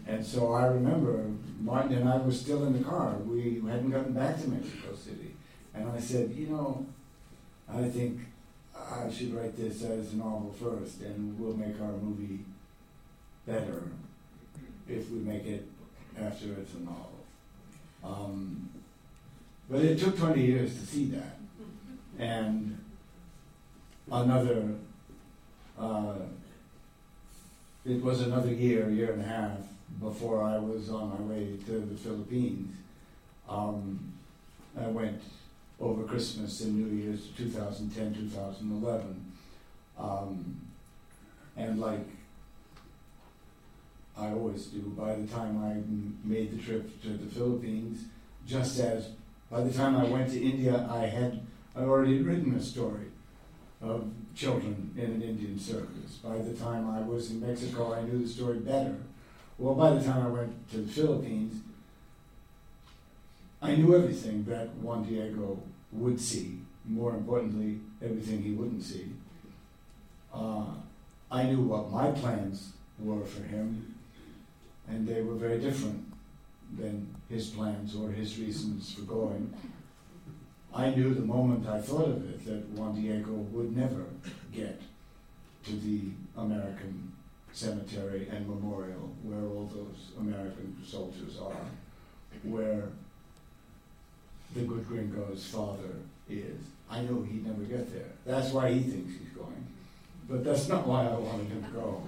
[0.07, 1.25] And so I remember
[1.61, 3.13] Martin and I were still in the car.
[3.25, 5.33] We hadn't gotten back to Mexico City.
[5.73, 6.85] And I said, you know,
[7.71, 8.19] I think
[8.75, 12.39] I should write this as a novel first, and we'll make our movie
[13.47, 13.83] better
[14.87, 15.67] if we make it
[16.19, 17.25] after it's a novel.
[18.03, 18.69] Um,
[19.69, 21.37] but it took 20 years to see that.
[22.19, 22.77] And
[24.11, 24.75] another,
[25.79, 26.15] uh,
[27.85, 29.57] it was another year, year and a half
[29.99, 32.75] before I was on my way to the Philippines.
[33.47, 34.13] Um,
[34.79, 35.21] I went
[35.79, 39.31] over Christmas and New Year's 2010, 2011.
[39.97, 40.61] Um,
[41.55, 42.05] and like
[44.17, 48.05] I always do, by the time I made the trip to the Philippines,
[48.45, 49.09] just as
[49.49, 51.41] by the time I went to India, I had
[51.75, 53.07] I already written a story
[53.81, 56.17] of children in an Indian circus.
[56.23, 58.95] By the time I was in Mexico, I knew the story better
[59.57, 61.61] well, by the time I went to the Philippines,
[63.61, 65.59] I knew everything that Juan Diego
[65.91, 66.59] would see.
[66.85, 69.05] More importantly, everything he wouldn't see.
[70.33, 70.65] Uh,
[71.31, 73.92] I knew what my plans were for him,
[74.87, 76.03] and they were very different
[76.77, 79.53] than his plans or his reasons for going.
[80.73, 84.05] I knew the moment I thought of it that Juan Diego would never
[84.51, 84.81] get
[85.65, 86.01] to the
[86.35, 87.11] American
[87.51, 91.65] cemetery and memorial where all those American soldiers are,
[92.43, 92.85] where
[94.55, 95.93] the good gringo's father
[96.29, 96.59] is.
[96.89, 98.11] I know he'd never get there.
[98.25, 99.52] That's why he thinks he's going.
[100.29, 102.03] But that's not why I wanted him to go.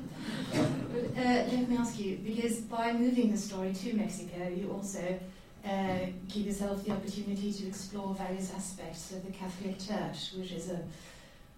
[0.51, 5.19] But uh, let me ask you, because by moving the story to Mexico, you also
[5.65, 5.97] uh,
[6.27, 10.79] give yourself the opportunity to explore various aspects of the Catholic Church, which is a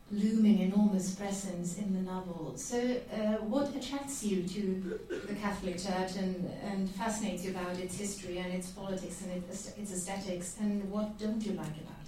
[0.10, 2.54] looming enormous presence in the novel.
[2.56, 2.78] So,
[3.14, 8.38] uh, what attracts you to the Catholic Church and, and fascinates you about its history
[8.38, 12.07] and its politics and its, its aesthetics, and what don't you like about it?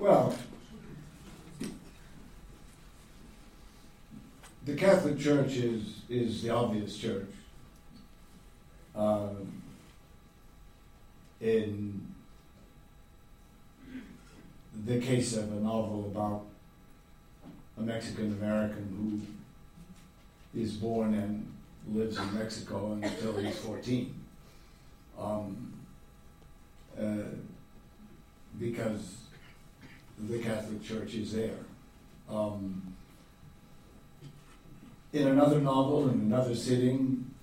[0.00, 0.34] Well,
[4.64, 7.28] the Catholic Church is, is the obvious church.
[8.96, 9.62] Um,
[11.38, 12.14] in
[14.86, 16.46] the case of a novel about
[17.76, 19.26] a Mexican American
[20.54, 21.46] who is born and
[21.94, 24.14] lives in Mexico until he's 14.
[25.18, 25.74] Um,
[26.98, 27.04] uh,
[28.58, 29.19] because
[30.28, 31.58] the Catholic Church is there.
[32.28, 32.94] Um,
[35.12, 37.34] in another novel, in another sitting,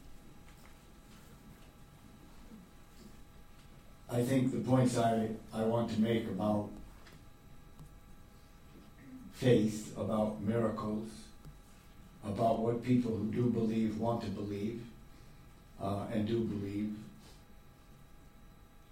[4.10, 6.70] I think the points I, I want to make about
[9.34, 11.10] faith, about miracles,
[12.26, 14.82] about what people who do believe want to believe
[15.82, 16.96] uh, and do believe,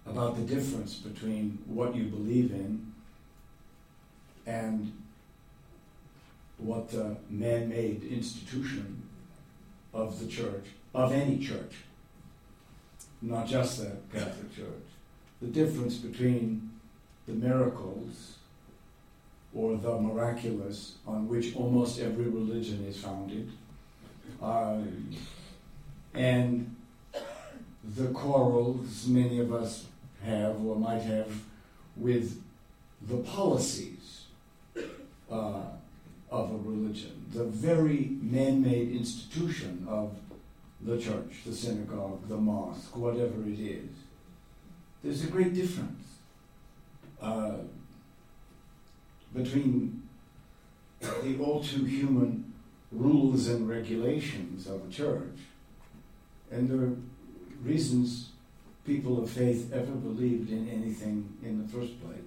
[0.06, 2.92] about the difference between what you believe in
[4.46, 4.92] and
[6.58, 9.02] what the man made institution
[9.92, 11.74] of the church, of any church,
[13.20, 14.86] not just the Catholic Church,
[15.40, 16.70] the difference between
[17.26, 18.36] the miracles
[19.54, 23.50] or the miraculous on which almost every religion is founded,
[24.42, 24.78] uh,
[26.14, 26.74] and
[27.96, 29.86] the quarrels many of us
[30.24, 31.30] have or might have
[31.96, 32.42] with
[33.08, 34.15] the policies
[35.30, 35.62] uh,
[36.30, 40.16] of a religion, the very man made institution of
[40.80, 43.90] the church, the synagogue, the mosque, whatever it is.
[45.02, 46.02] There's a great difference.
[47.20, 47.54] Uh,
[49.34, 50.02] between
[51.00, 52.52] the all too human
[52.90, 55.38] rules and regulations of a church
[56.50, 56.96] and the
[57.62, 58.30] reasons
[58.84, 62.20] people of faith ever believed in anything in the first place.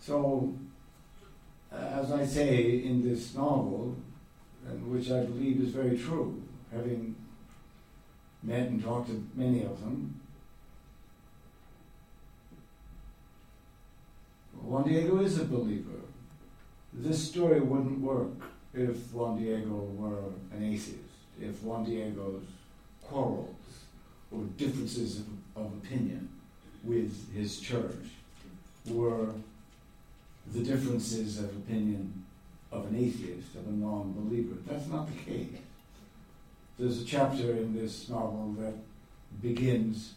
[0.00, 0.54] So,
[1.74, 3.96] Uh, as I say in this novel,
[4.66, 7.16] and which I believe is very true, having
[8.42, 10.20] met and talked to many of them,
[14.62, 16.00] Juan Diego is a believer.
[16.92, 18.30] This story wouldn't work
[18.72, 20.98] if Juan Diego were an atheist,
[21.40, 22.44] if Juan Diego's
[23.02, 23.48] quarrels
[24.30, 26.28] or differences of, of opinion
[26.82, 28.06] with his church
[28.86, 29.28] were
[30.52, 32.24] the differences of opinion
[32.70, 34.56] of an atheist, of a non believer.
[34.66, 35.48] That's not the case.
[36.78, 38.74] There's a chapter in this novel that
[39.40, 40.14] begins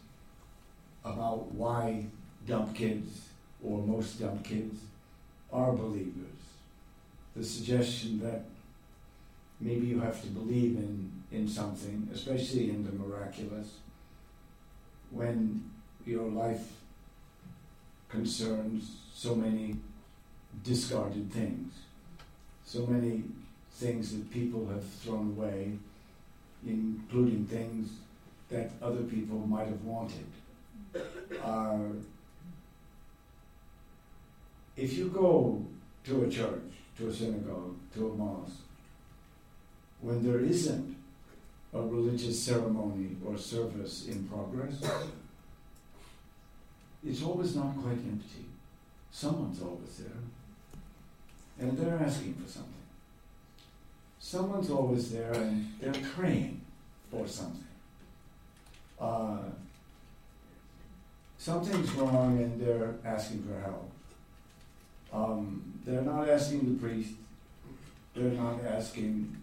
[1.04, 2.04] about why
[2.46, 3.28] dumb kids
[3.62, 4.80] or most young kids,
[5.52, 6.12] are believers.
[7.36, 8.44] The suggestion that
[9.60, 13.74] maybe you have to believe in, in something, especially in the miraculous,
[15.10, 15.70] when
[16.04, 16.72] your life
[18.08, 19.76] concerns so many
[20.64, 21.72] discarded things,
[22.64, 23.24] so many
[23.72, 25.72] things that people have thrown away,
[26.66, 27.90] including things
[28.50, 30.26] that other people might have wanted,
[31.42, 31.80] are
[34.76, 35.64] if you go
[36.04, 36.62] to a church,
[36.96, 38.62] to a synagogue, to a mosque,
[40.00, 40.96] when there isn't
[41.74, 44.80] a religious ceremony or service in progress,
[47.04, 48.46] it's always not quite empty.
[49.10, 50.22] Someone's always there.
[51.60, 52.72] And they're asking for something.
[54.20, 56.60] Someone's always there and they're praying
[57.10, 57.64] for something.
[59.00, 59.38] Uh,
[61.38, 63.90] something's wrong and they're asking for help.
[65.12, 67.12] Um, they're not asking the priest,
[68.14, 69.34] they're not asking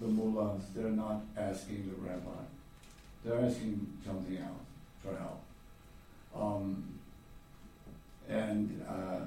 [0.00, 2.42] the mullahs, they're not asking the rabbi.
[3.24, 4.66] They're asking something else
[5.02, 5.40] for help.
[6.36, 6.98] Um,
[8.28, 9.20] and uh,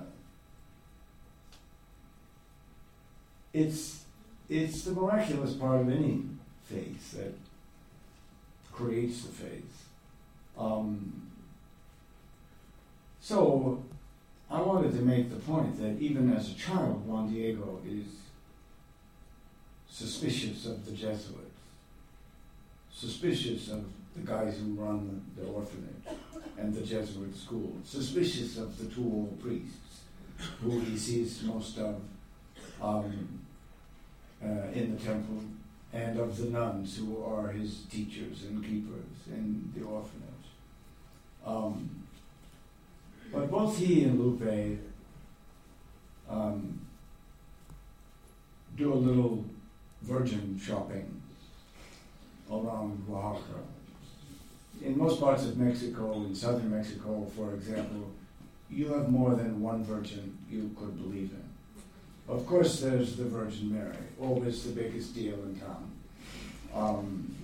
[3.57, 4.03] it's
[4.49, 6.23] it's the miraculous part of any
[6.63, 7.33] faith that
[8.71, 9.85] creates the faith.
[10.57, 11.23] Um,
[13.19, 13.83] so
[14.49, 18.05] I wanted to make the point that even as a child, Juan Diego is
[19.89, 21.61] suspicious of the Jesuits,
[22.93, 23.83] suspicious of
[24.15, 26.05] the guys who run the, the orphanage
[26.57, 30.01] and the Jesuit school, suspicious of the two old priests
[30.61, 31.99] who he sees most of
[32.81, 33.46] um,
[34.41, 35.41] in the temple
[35.93, 40.27] and of the nuns who are his teachers and keepers in the orphanage.
[41.45, 42.03] Um,
[43.31, 44.79] but both he and Lupe
[46.29, 46.79] um,
[48.75, 49.45] do a little
[50.01, 51.21] virgin shopping
[52.51, 53.59] around Oaxaca.
[54.81, 58.11] In most parts of Mexico, in southern Mexico, for example,
[58.69, 61.56] you have more than one virgin you could believe in.
[62.27, 65.91] Of course, there's the Virgin Mary, always the biggest deal in town.
[66.73, 67.35] Um,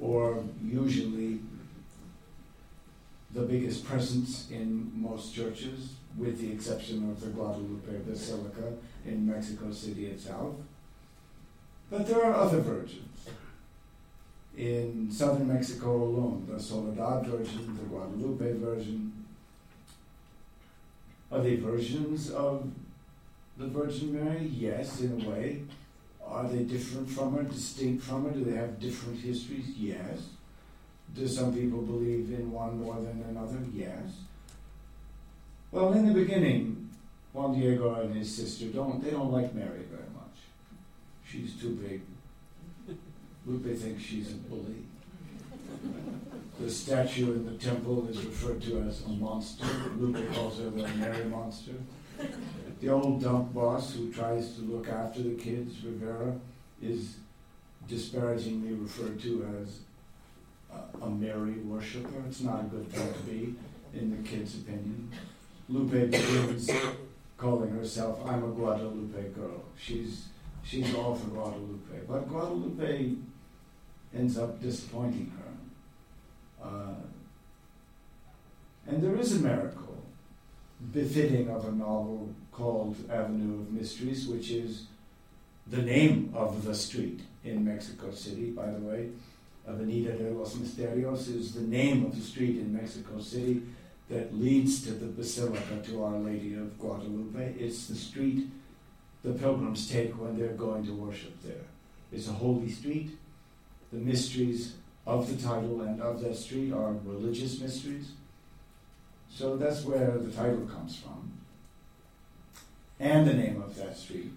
[0.00, 1.38] or usually
[3.32, 8.72] the biggest presence in most churches, with the exception of the Guadalupe Basilica
[9.06, 10.54] in Mexico City itself.
[11.88, 13.28] But there are other virgins.
[14.56, 19.12] In southern Mexico alone, the Soledad Virgin, the Guadalupe Virgin.
[21.30, 22.70] Are they versions of
[23.56, 24.46] the Virgin Mary?
[24.46, 25.62] Yes, in a way.
[26.26, 28.30] Are they different from her, distinct from her?
[28.30, 29.68] Do they have different histories?
[29.76, 30.28] Yes.
[31.14, 33.58] Do some people believe in one more than another?
[33.74, 34.20] Yes.
[35.70, 36.90] Well, in the beginning,
[37.32, 40.36] Juan Diego and his sister don't they don't like Mary very much.
[41.26, 42.02] She's too big.
[43.46, 44.84] Lupe thinks she's a bully.
[46.60, 49.66] The statue in the temple is referred to as a monster.
[49.98, 51.72] Lupe calls her the Mary monster.
[52.82, 56.34] The old dump boss who tries to look after the kids, Rivera,
[56.82, 57.14] is
[57.86, 59.78] disparagingly referred to as
[60.68, 62.24] a, a Mary worshiper.
[62.26, 63.54] It's not a good thing to be,
[63.94, 65.12] in the kid's opinion.
[65.68, 66.68] Lupe begins
[67.38, 69.62] calling herself, I'm a Guadalupe girl.
[69.78, 70.24] She's,
[70.64, 72.04] she's all for Guadalupe.
[72.08, 73.12] But Guadalupe
[74.12, 76.66] ends up disappointing her.
[76.66, 76.94] Uh,
[78.88, 80.02] and there is a miracle
[80.92, 84.86] befitting of a novel called Avenue of Mysteries, which is
[85.66, 89.08] the name of the street in Mexico City, by the way.
[89.66, 93.62] Avenida de los Misterios is the name of the street in Mexico City
[94.08, 97.54] that leads to the Basilica to Our Lady of Guadalupe.
[97.58, 98.48] It's the street
[99.22, 101.64] the pilgrims take when they're going to worship there.
[102.10, 103.16] It's a holy street.
[103.92, 104.74] The mysteries
[105.06, 108.12] of the title and of that street are religious mysteries.
[109.30, 111.21] So that's where the title comes from.
[113.02, 114.30] And the name of that street.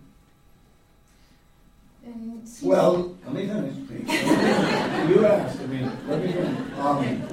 [2.64, 4.10] well, let me finish, please.
[5.10, 6.80] you asked, I mean, let me finish.
[6.80, 7.28] Um,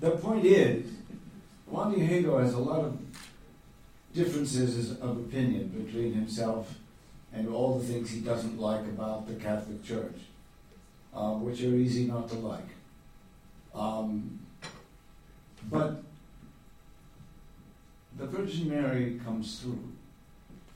[0.00, 0.90] the point is,
[1.66, 2.98] Juan Diego has a lot of
[4.14, 6.76] differences of opinion between himself
[7.34, 10.16] and all the things he doesn't like about the Catholic Church,
[11.12, 12.68] uh, which are easy not to like.
[13.74, 14.38] Um,
[15.70, 16.02] but
[18.18, 19.92] the Virgin Mary comes through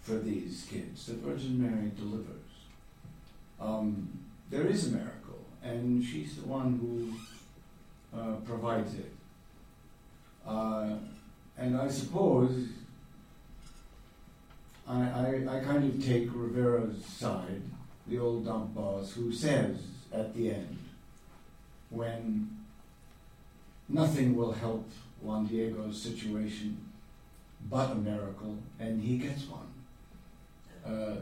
[0.01, 1.07] for these kids.
[1.07, 2.37] The Virgin Mary delivers.
[3.61, 4.09] Um,
[4.49, 9.13] there is a miracle, and she's the one who uh, provides it.
[10.47, 10.95] Uh,
[11.59, 12.69] and I suppose
[14.89, 17.63] I, I, I, kind of take Rivera's side,
[18.09, 19.77] the old dump boss, who says
[20.13, 20.79] at the end,
[21.91, 22.65] when
[23.89, 24.91] nothing will help
[25.21, 26.92] Juan Diego's situation
[27.71, 29.69] but a miracle, and he gets one.
[30.85, 31.17] Uh,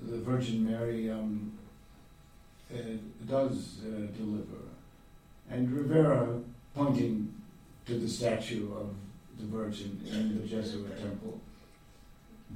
[0.00, 1.52] the Virgin Mary um,
[2.72, 2.78] uh,
[3.26, 4.62] does uh, deliver.
[5.50, 6.40] And Rivera,
[6.74, 7.32] pointing
[7.86, 8.94] to the statue of
[9.38, 11.40] the Virgin in the Jesuit temple,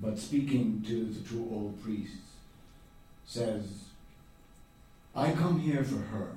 [0.00, 2.16] but speaking to the two old priests,
[3.26, 3.64] says,
[5.14, 6.32] I come here for her,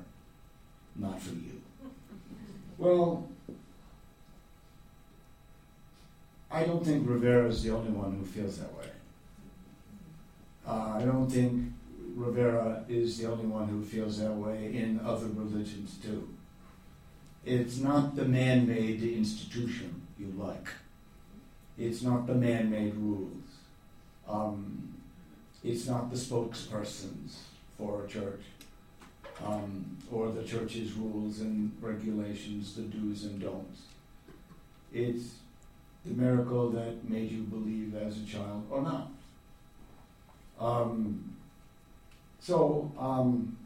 [0.96, 1.62] not for you.
[2.78, 3.30] Well,
[6.52, 8.90] I don't think Rivera is the only one who feels that way.
[10.68, 11.72] Uh, I don't think
[12.16, 16.28] Rivera is the only one who feels that way in other religions too.
[17.46, 20.68] It's not the man made institution you like,
[21.78, 23.50] it's not the man made rules,
[24.28, 24.94] um,
[25.64, 27.38] it's not the spokespersons
[27.78, 28.42] for a church
[29.44, 33.84] um, or the church's rules and regulations, the do's and don'ts.
[34.94, 35.36] It's
[36.06, 39.12] the miracle that made you believe as a child or not.
[40.60, 41.36] Um,
[42.40, 43.58] so, um,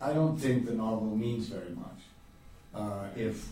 [0.00, 2.00] I don't think the novel means very much
[2.74, 3.48] uh, if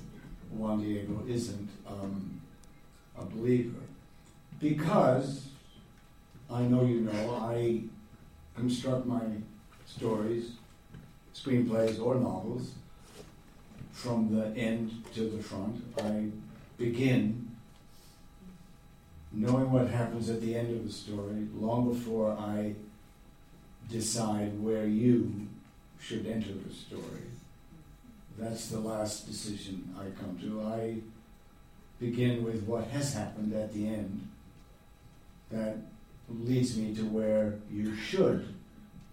[0.51, 2.41] Juan Diego isn't um,
[3.19, 3.81] a believer.
[4.61, 5.49] Because
[6.51, 7.83] I know you know, I
[8.55, 9.23] construct my
[9.87, 10.53] stories,
[11.35, 12.73] screenplays, or novels
[13.95, 15.83] from the end to the front.
[16.03, 16.27] I
[16.77, 17.49] begin
[19.33, 22.75] knowing what happens at the end of the story long before I
[23.91, 25.49] decide where you
[26.01, 27.23] should enter the story.
[28.37, 30.63] That's the last decision I come to.
[30.63, 30.97] I
[32.01, 34.29] begin with what has happened at the end.
[35.53, 35.77] That
[36.29, 38.55] leads me to where you should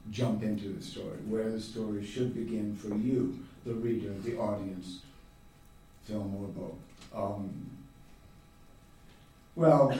[0.09, 5.01] jump into the story, where the story should begin for you, the reader, the audience,
[6.03, 6.79] film or book?
[7.13, 7.69] Um,
[9.55, 9.97] well,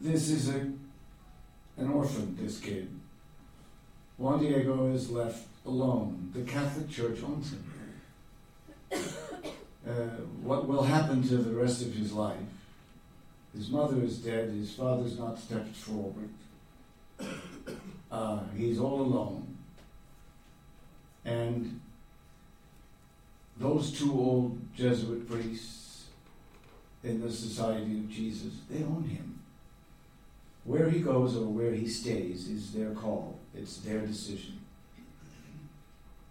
[0.00, 0.72] this is a
[1.78, 2.88] an orphan, this kid.
[4.18, 6.30] Juan Diego is left alone.
[6.34, 7.64] The Catholic Church owns him.
[9.84, 10.14] Uh,
[10.44, 12.38] what will happen to the rest of his life?
[13.52, 16.28] His mother is dead, his father's not stepped forward.
[18.22, 19.56] Uh, he's all alone.
[21.24, 21.80] And
[23.56, 26.04] those two old Jesuit priests
[27.02, 29.40] in the Society of Jesus, they own him.
[30.62, 34.60] Where he goes or where he stays is their call, it's their decision.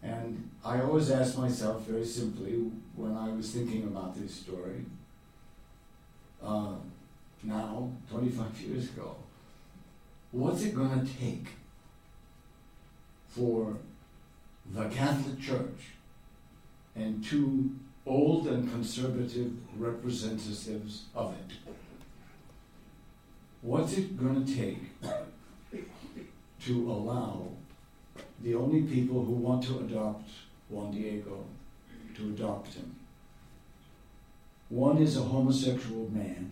[0.01, 4.85] And I always ask myself very simply when I was thinking about this story,
[6.41, 6.75] uh,
[7.43, 9.17] now, 25 years ago,
[10.31, 11.47] what's it going to take
[13.31, 13.77] for
[14.73, 15.95] the Catholic Church
[16.95, 17.71] and two
[18.05, 21.71] old and conservative representatives of it
[23.61, 24.79] What's it going to take
[26.61, 27.49] to allow
[28.41, 30.29] the only people who want to adopt
[30.67, 31.45] Juan Diego
[32.15, 32.95] to adopt him?
[34.69, 36.49] One is a homosexual man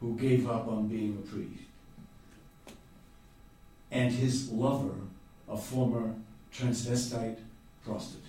[0.00, 1.62] who gave up on being a priest,
[3.92, 4.94] and his lover,
[5.48, 6.14] a former
[6.52, 7.38] transvestite
[7.84, 8.24] prostitute.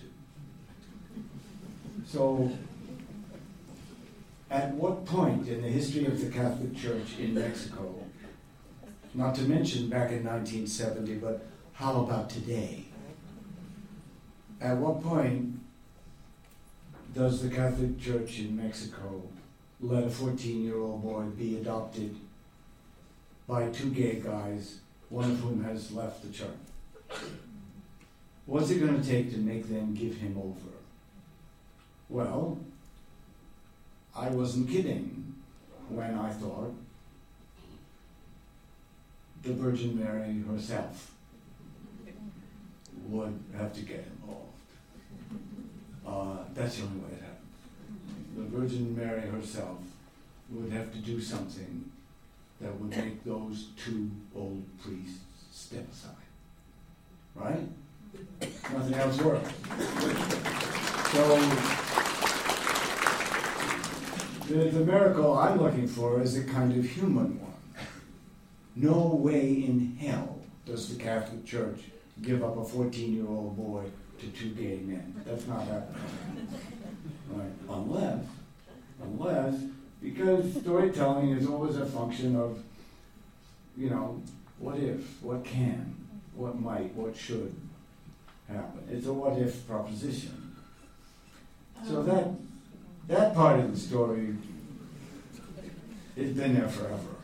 [2.06, 2.50] So
[4.50, 7.94] at what point in the history of the Catholic Church in Mexico,
[9.14, 12.84] not to mention back in 1970, but how about today?
[14.60, 15.58] At what point
[17.14, 19.22] does the Catholic Church in Mexico
[19.80, 22.16] let a 14 year old boy be adopted
[23.48, 26.48] by two gay guys, one of whom has left the church?
[28.46, 30.74] What's it going to take to make them give him over?
[32.08, 32.58] Well,
[34.14, 35.34] I wasn't kidding
[35.88, 36.74] when I thought
[39.42, 41.12] the Virgin Mary herself
[43.08, 44.46] would have to get involved.
[46.06, 48.36] Uh, that's the only way it happens.
[48.36, 49.78] The Virgin Mary herself
[50.50, 51.90] would have to do something
[52.60, 55.20] that would make those two old priests
[55.52, 56.19] step aside.
[57.34, 57.68] Right?
[58.72, 59.50] Nothing else works.
[61.12, 61.36] So
[64.48, 67.54] the, the miracle I'm looking for is a kind of human one.
[68.76, 71.80] No way in hell does the Catholic Church
[72.22, 73.84] give up a 14 year old boy
[74.18, 75.20] to two gay men.
[75.26, 76.48] That's not happening.
[77.30, 77.50] Right?
[77.68, 78.24] Unless,
[79.02, 79.54] unless,
[80.02, 82.62] because storytelling is always a function of,
[83.76, 84.22] you know,
[84.58, 85.96] what if, what can,
[86.40, 87.54] what might, what should
[88.48, 88.80] happen.
[88.90, 90.56] It's a what if proposition.
[91.86, 92.28] So that
[93.08, 94.34] that part of the story
[96.16, 97.14] has been there forever.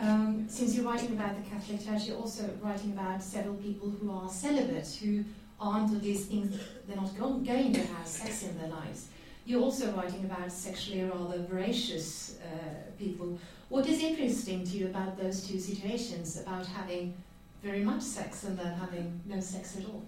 [0.00, 4.12] Um, since you're writing about the Catholic Church, you're also writing about several people who
[4.12, 5.24] are celibate, who
[5.60, 6.56] aren't all these things,
[6.86, 9.08] they're not going, going to have sex in their lives.
[9.44, 13.38] You're also writing about sexually rather voracious uh, people.
[13.70, 17.14] What is interesting to you about those two situations, about having
[17.62, 20.04] very much sex and then having no sex at all?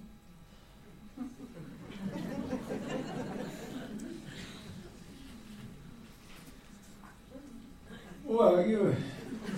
[8.24, 8.94] Well, you,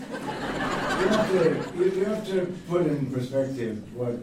[0.00, 4.14] you, have to, you, have to put in perspective what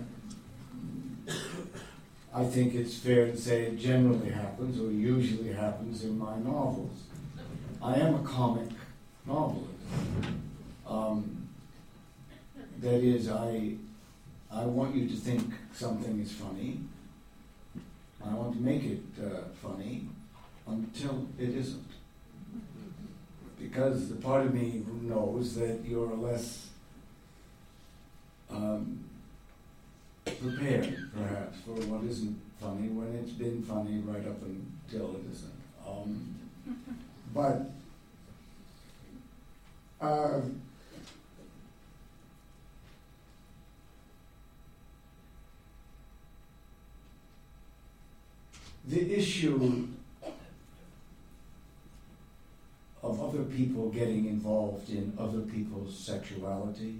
[2.33, 7.03] I think it's fair to say it generally happens or usually happens in my novels.
[7.81, 8.69] I am a comic
[9.25, 9.69] novelist.
[10.87, 11.38] Um,
[12.81, 13.73] that is, I,
[14.51, 16.79] I want you to think something is funny.
[18.25, 20.07] I want to make it uh, funny
[20.67, 21.89] until it isn't
[23.59, 26.69] because the part of me knows that you're less
[28.49, 29.03] um,
[30.25, 35.51] prepared, perhaps, for what isn't funny when it's been funny right up until it isn't.
[35.87, 36.35] Um,
[37.33, 37.71] but
[40.01, 40.41] uh,
[48.89, 49.87] the issue
[53.03, 56.95] of other people getting involved in other people's sexuality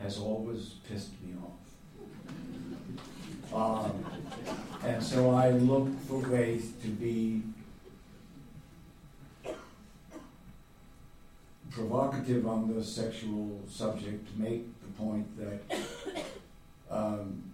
[0.00, 1.52] has always pissed me off.
[3.54, 4.04] Um,
[4.82, 7.42] and so I look for ways to be
[11.70, 15.60] provocative on the sexual subject, to make the point that
[16.90, 17.53] um,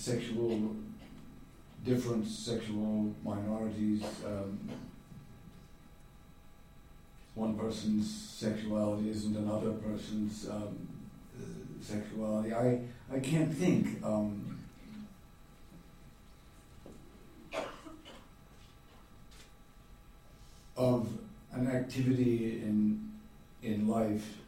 [0.00, 0.74] sexual
[1.84, 4.02] different sexual minorities.
[4.24, 4.58] Um,
[7.34, 10.88] one person's sexuality isn't another person's um,
[11.82, 12.54] sexuality.
[12.54, 12.80] I,
[13.14, 14.02] I can't think.
[14.02, 14.56] Um,
[20.76, 21.06] of
[21.52, 23.12] an activity in
[23.62, 24.38] in life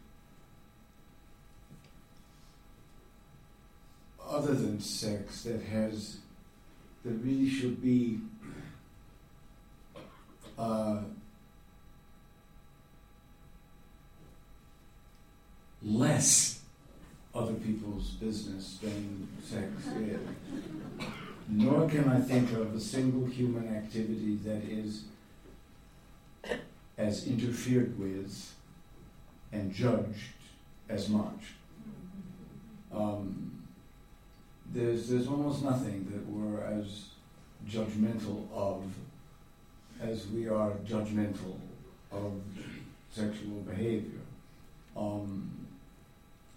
[4.33, 6.17] other than sex that has
[7.05, 8.21] there really should be
[10.59, 11.01] uh,
[15.83, 16.61] less
[17.35, 19.67] other people's business than sex
[19.99, 20.21] is.
[21.49, 25.05] Nor can I think of a single human activity that is
[26.97, 28.55] as interfered with
[29.51, 30.35] and judged
[30.89, 31.55] as much.
[32.95, 33.52] Um,
[34.73, 37.11] there's there's almost nothing that we're as
[37.69, 38.83] judgmental of
[40.01, 41.57] as we are judgmental
[42.11, 42.33] of
[43.11, 44.21] sexual behavior,
[44.97, 45.51] um,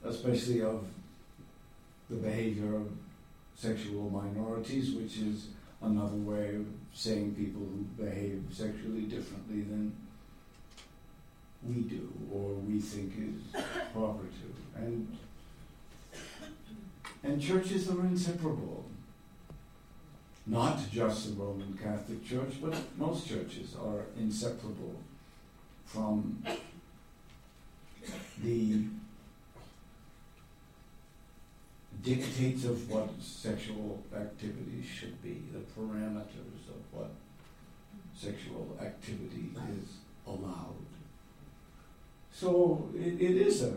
[0.04, 0.86] especially of
[2.10, 2.88] the behavior of
[3.56, 5.48] sexual minorities, which is
[5.82, 9.96] another way of saying people who behave sexually differently than
[11.68, 13.62] we do or we think is
[13.94, 14.82] proper to.
[14.82, 15.18] And
[17.26, 18.86] and churches are inseparable.
[20.46, 24.96] Not just the Roman Catholic Church, but most churches are inseparable
[25.86, 26.44] from
[28.44, 28.84] the
[32.04, 37.10] dictates of what sexual activity should be, the parameters of what
[38.16, 39.50] sexual activity
[39.82, 39.90] is
[40.28, 40.76] allowed.
[42.32, 43.74] So it, it is a,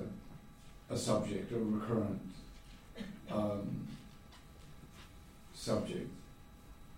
[0.91, 2.21] a subject, a recurrent
[3.31, 3.87] um,
[5.55, 6.11] subject.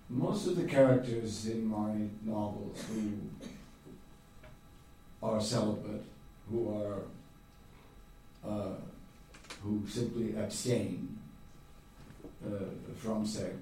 [0.08, 1.92] Most of the characters in my
[2.24, 3.12] novels who
[5.22, 6.04] are celibate,
[6.50, 7.02] who are
[8.44, 8.74] uh,
[9.62, 11.18] who simply abstain
[12.44, 12.64] uh,
[12.96, 13.54] from sex,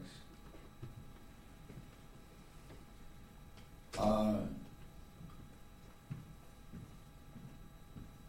[3.98, 4.36] uh,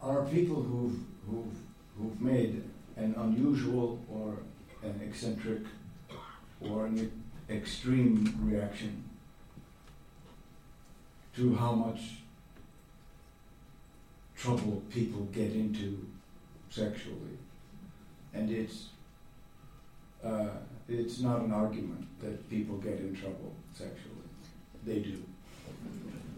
[0.02, 1.56] are people who've, who've,
[1.96, 2.69] who've made
[3.00, 4.36] an unusual or
[4.82, 5.62] an eccentric
[6.60, 7.10] or an
[7.48, 9.02] extreme reaction
[11.34, 12.00] to how much
[14.36, 16.06] trouble people get into
[16.68, 17.36] sexually.
[18.34, 18.88] And it's,
[20.22, 20.48] uh,
[20.88, 24.28] it's not an argument that people get in trouble sexually.
[24.84, 25.22] They do.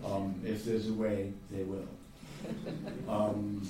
[0.05, 1.89] Um, if there's a way, they will.
[3.09, 3.63] Um,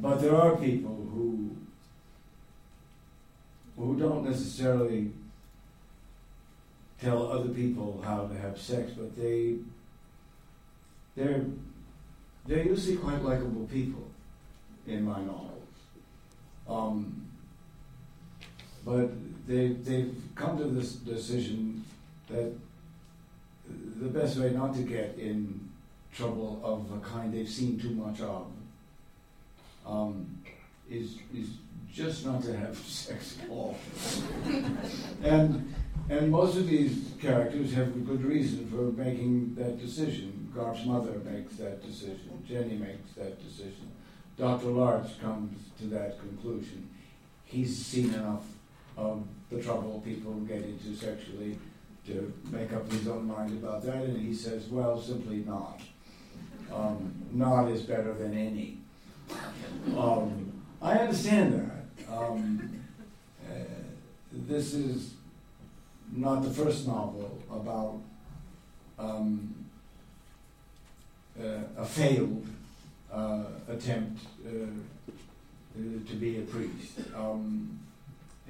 [0.00, 1.56] but there are people who
[3.76, 5.10] who don't necessarily
[7.00, 9.56] tell other people how to have sex, but they
[11.16, 11.44] they're
[12.46, 14.08] they're usually quite likable people
[14.86, 15.68] in my novels.
[16.68, 17.26] Um,
[18.84, 19.10] but
[19.46, 21.84] they they've come to this decision
[22.28, 22.52] that
[24.00, 25.68] the best way not to get in
[26.12, 28.46] trouble of a kind they've seen too much of
[29.86, 30.38] um,
[30.88, 31.48] is is
[31.92, 33.76] just not to have sex at all.
[35.22, 35.74] and
[36.08, 40.50] and most of these characters have a good reason for making that decision.
[40.54, 42.42] Garp's mother makes that decision.
[42.46, 43.90] Jenny makes that decision.
[44.36, 44.68] Dr.
[44.68, 46.88] Larch comes to that conclusion.
[47.44, 48.44] He's seen enough
[48.96, 51.58] of the trouble people get into sexually
[52.06, 55.80] to make up his own mind about that, and he says, well, simply not.
[56.72, 58.78] Um, not is better than any.
[59.96, 62.12] Um, I understand that.
[62.12, 62.80] Um,
[63.48, 63.54] uh,
[64.32, 65.14] this is
[66.12, 68.00] not the first novel about
[68.98, 69.54] um,
[71.40, 72.46] uh, a failed
[73.12, 74.50] uh, attempt uh,
[75.74, 77.00] to be a priest.
[77.14, 77.78] Um,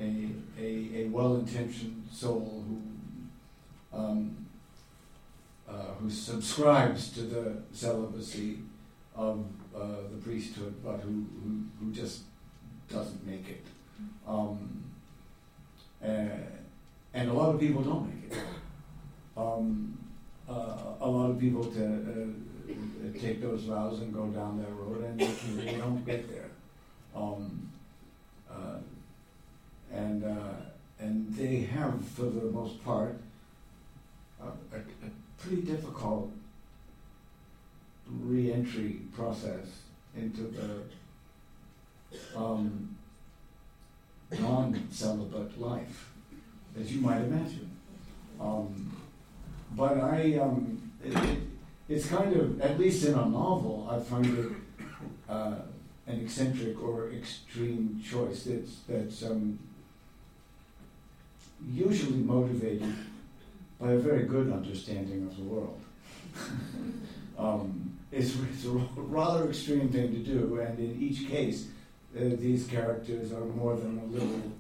[0.01, 0.29] a,
[0.59, 4.37] a, a well-intentioned soul who um,
[5.69, 8.59] uh, who subscribes to the celibacy
[9.15, 9.45] of
[9.75, 12.23] uh, the priesthood, but who, who, who just
[12.91, 13.65] doesn't make it.
[14.27, 14.85] Um,
[16.03, 16.09] uh,
[17.15, 18.39] and a lot of people don't make it.
[19.37, 19.99] Um,
[20.49, 25.05] uh, a lot of people to, uh, take those vows and go down that road,
[25.05, 26.51] and they, don't get there.
[27.15, 27.71] Um,
[28.51, 28.79] uh,
[29.93, 30.55] and uh,
[30.99, 33.17] and they have, for the most part,
[34.41, 36.31] a, a, a pretty difficult
[38.21, 39.67] re-entry process
[40.17, 40.83] into the
[42.39, 42.97] um,
[44.39, 46.11] non-celibate life,
[46.79, 47.71] as you might imagine.
[48.41, 48.97] Um,
[49.73, 51.39] but I, um, it, it,
[51.89, 54.53] it's kind of, at least in a novel, I find it
[55.29, 55.55] uh,
[56.07, 59.59] an eccentric or extreme choice that's, that's um,
[61.71, 62.95] usually motivated
[63.81, 65.81] by a very good understanding of the world.
[67.39, 71.69] um, it's, it's, a rather extreme thing to do, and in each case,
[72.15, 74.53] uh, these characters are more than a little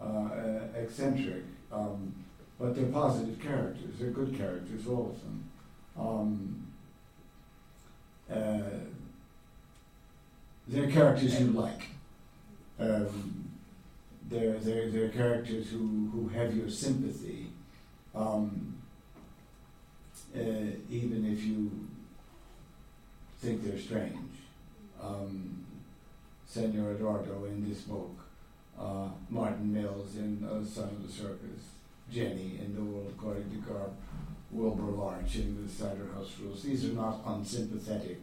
[0.00, 1.42] uh, uh, eccentric.
[1.72, 2.14] Um,
[2.58, 3.98] but they're positive characters.
[3.98, 5.44] They're good characters, all of them.
[5.98, 6.66] Um,
[8.30, 8.78] uh,
[10.66, 11.82] they're characters you like.
[12.78, 13.48] Um,
[14.28, 17.46] they're, they're, they're characters who, who have your sympathy,
[18.14, 18.76] um,
[20.36, 20.40] uh,
[20.90, 21.87] even if you
[23.40, 24.16] think they're strange.
[25.02, 25.64] Um,
[26.46, 28.16] Senor Eduardo in this book,
[28.78, 31.62] uh, Martin Mills in uh, Son of the Circus,
[32.10, 33.90] Jenny in The World According to Garp,
[34.50, 36.62] Wilbur Larch in The Cider House Rules.
[36.62, 38.22] These are not unsympathetic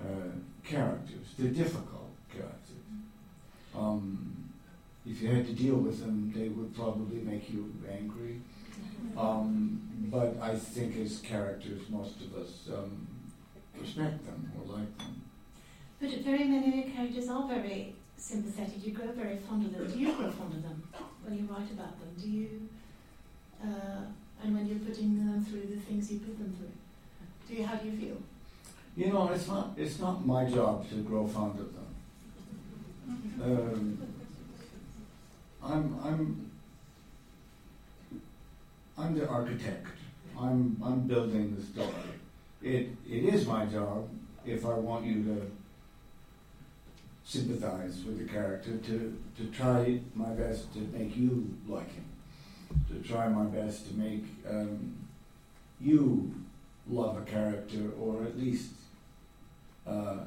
[0.00, 0.30] uh,
[0.64, 1.26] characters.
[1.38, 2.54] They're difficult characters.
[3.76, 4.50] Um,
[5.06, 8.40] if you had to deal with them, they would probably make you angry.
[9.16, 13.07] Um, but I think as characters, most of us um,
[13.80, 15.22] respect them or like them.
[16.00, 18.84] But very many of your characters are very sympathetic.
[18.84, 19.90] You grow very fond of them.
[19.90, 20.82] Do you grow fond of them
[21.24, 22.10] when you write about them?
[22.20, 22.68] Do you,
[23.62, 24.02] uh,
[24.42, 26.70] and when you're putting them through the things you put them through?
[27.48, 27.66] Do you?
[27.66, 28.16] How do you feel?
[28.96, 29.70] You know, it's not.
[29.76, 31.86] It's not my job to grow fond of them.
[33.42, 33.98] Um,
[35.62, 35.98] I'm.
[36.04, 36.50] I'm.
[38.96, 39.86] I'm the architect.
[40.38, 40.76] I'm.
[40.84, 42.18] I'm building the story.
[42.62, 42.88] It.
[43.08, 44.08] It is my job
[44.44, 45.50] if I want you to
[47.24, 52.04] sympathize with the character, to, to try my best to make you like him,
[52.88, 54.96] to try my best to make um,
[55.80, 56.34] you
[56.88, 58.70] love a character or at least
[59.86, 60.20] uh,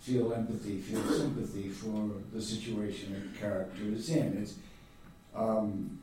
[0.00, 4.36] feel empathy, feel sympathy for the situation a character is in.
[4.42, 4.54] It's,
[5.34, 5.98] um,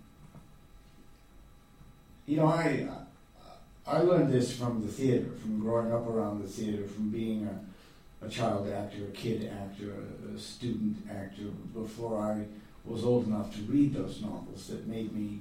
[2.26, 2.88] you know, I
[3.90, 7.60] I learned this from the theater, from growing up around the theater, from being a
[8.22, 12.44] a child actor, a kid actor, a, a, student actor before I
[12.86, 15.40] was old enough to read those novels that made me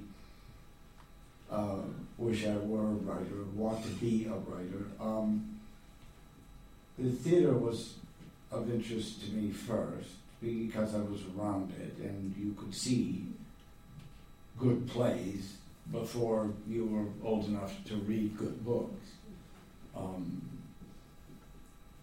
[1.51, 1.79] uh,
[2.17, 4.85] wish I were a writer, want to be a writer.
[4.99, 5.59] Um,
[6.97, 7.95] the theater was
[8.51, 10.09] of interest to me first
[10.41, 13.25] because I was around it and you could see
[14.57, 15.55] good plays
[15.91, 19.11] before you were old enough to read good books.
[19.95, 20.41] Um,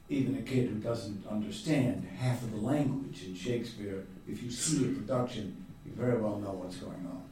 [0.08, 4.84] even a kid who doesn't understand half of the language in Shakespeare, if you see
[4.84, 7.22] a production, you very well know what's going on.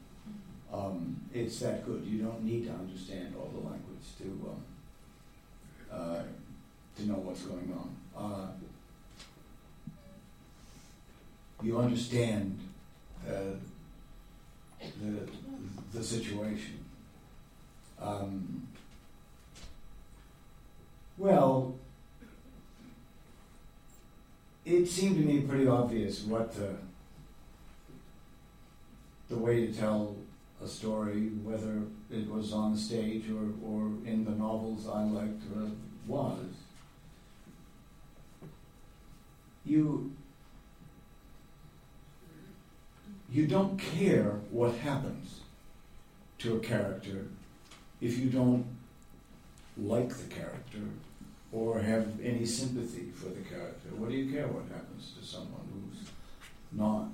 [0.73, 2.05] Um, it's that good.
[2.05, 4.63] You don't need to understand all the language to um,
[5.91, 6.23] uh,
[6.97, 7.95] to know what's going on.
[8.17, 8.47] Uh,
[11.63, 12.59] you understand
[13.27, 13.55] uh,
[15.01, 15.29] the
[15.97, 16.83] the situation.
[17.99, 18.67] Um,
[21.17, 21.75] well,
[24.65, 26.75] it seemed to me pretty obvious what the
[29.29, 30.15] the way to tell
[30.63, 31.81] a story, whether
[32.11, 35.41] it was on stage or, or in the novels I liked,
[36.07, 36.37] was.
[39.65, 40.11] You
[43.31, 45.41] you don't care what happens
[46.39, 47.27] to a character
[48.01, 48.65] if you don't
[49.77, 50.79] like the character
[51.51, 53.89] or have any sympathy for the character.
[53.95, 56.09] What do you care what happens to someone who's
[56.71, 57.07] not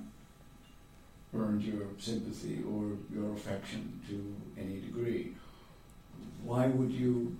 [1.34, 5.32] earned your sympathy or your affection to any degree?
[6.44, 7.36] Why would you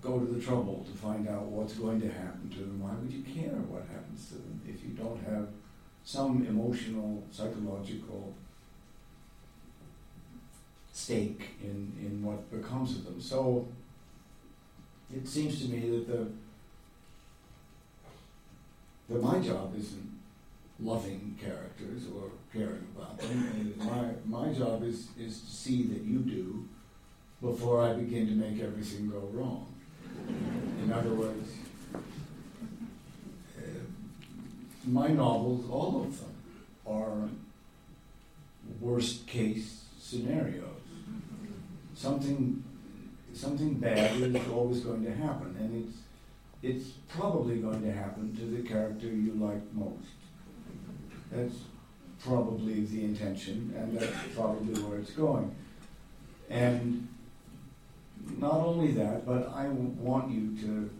[0.00, 2.80] go to the trouble to find out what's going to happen to them?
[2.80, 5.48] Why would you care what happens to them if you don't have
[6.08, 8.32] some emotional, psychological
[10.90, 13.20] stake in, in what becomes of them?
[13.20, 13.68] So
[15.14, 16.26] it seems to me that the
[19.10, 20.18] that my job isn't
[20.80, 23.74] loving characters or caring about them.
[23.76, 26.66] my my job is is to see that you do
[27.42, 29.66] before I begin to make everything go wrong.
[30.82, 31.50] In other words,
[34.86, 36.34] my novels, all of them,
[36.86, 37.28] are
[38.80, 40.64] worst case scenarios.
[41.94, 42.62] Something
[43.34, 45.98] something bad is always going to happen, and it's
[46.62, 50.18] it's probably going to happen to the character you like most.
[51.30, 51.54] That's
[52.24, 55.54] probably the intention, and that's probably where it's going.
[56.50, 57.08] And
[58.38, 60.90] not only that, but I want you to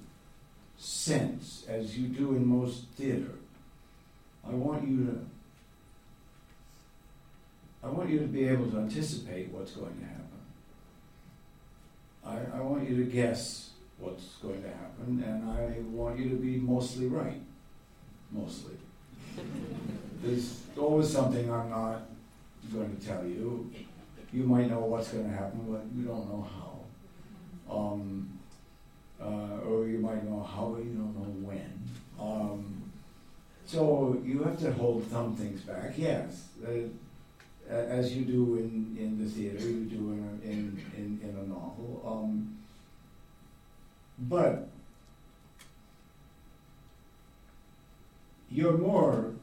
[0.77, 3.38] sense, as you do in most theater,
[4.49, 5.27] I want you to
[7.83, 10.25] I want you to be able to anticipate what's going to happen.
[12.25, 16.37] I, I want you to guess what's going to happen, and I want you to
[16.37, 17.41] be mostly right.
[18.33, 18.75] Mostly.
[20.23, 22.03] There's always something I'm not
[22.73, 23.71] going to tell you.
[24.33, 27.75] You might know what's going to happen, but you don't know how.
[27.75, 28.39] Um,
[29.21, 31.81] uh, or you might know how, but you don't know when.
[32.21, 32.88] Um,
[33.69, 36.47] so you have to hold some things back, yes.
[36.67, 36.89] Uh,
[37.71, 41.43] as you do in, in the theater, you do in a, in, in, in a
[41.47, 42.03] novel.
[42.03, 42.57] Um,
[44.21, 44.71] but
[48.51, 49.35] you're more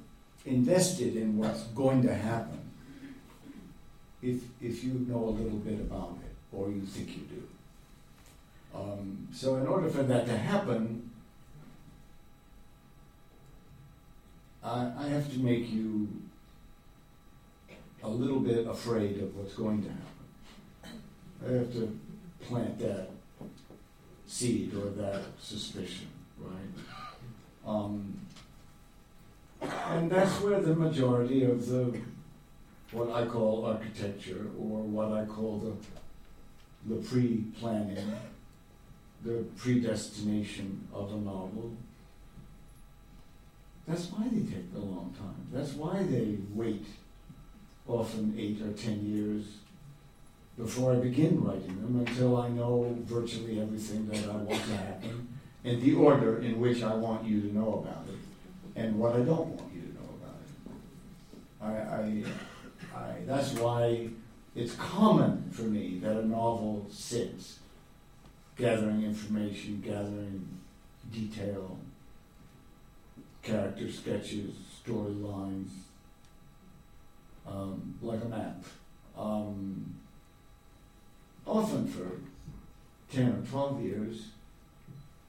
[0.44, 2.62] invested in what's going to happen
[4.24, 7.44] if, if you know a little bit about it, or you think you do.
[8.74, 11.05] Um, so, in order for that to happen,
[14.66, 16.08] I, I have to make you
[18.02, 21.02] a little bit afraid of what's going to happen.
[21.48, 22.00] I have to
[22.42, 23.10] plant that
[24.26, 26.08] seed or that suspicion,
[26.40, 27.66] right?
[27.66, 28.20] Um,
[29.62, 32.00] and that's where the majority of the
[32.92, 38.16] what I call architecture or what I call the the pre-planning,
[39.24, 41.76] the predestination of a novel.
[43.88, 45.48] That's why they take a long time.
[45.54, 46.86] That's why they wait
[47.88, 49.46] often eight or ten years
[50.58, 55.28] before I begin writing them until I know virtually everything that I want to happen
[55.64, 58.20] and the order in which I want you to know about it
[58.76, 60.10] and what I don't want you to know
[61.62, 62.24] about it.
[62.96, 64.08] I, I, I, that's why
[64.56, 67.60] it's common for me that a novel sits
[68.58, 70.48] gathering information, gathering
[71.12, 71.78] detail,
[73.46, 75.70] character sketches, storylines,
[77.48, 78.64] um, like a map.
[79.16, 79.96] Um,
[81.46, 82.10] often for
[83.16, 84.26] 10 or 12 years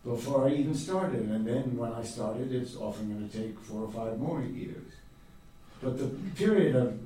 [0.03, 1.29] before I even started.
[1.29, 4.93] And then when I started, it's often going to take four or five more years.
[5.83, 6.99] But the period of,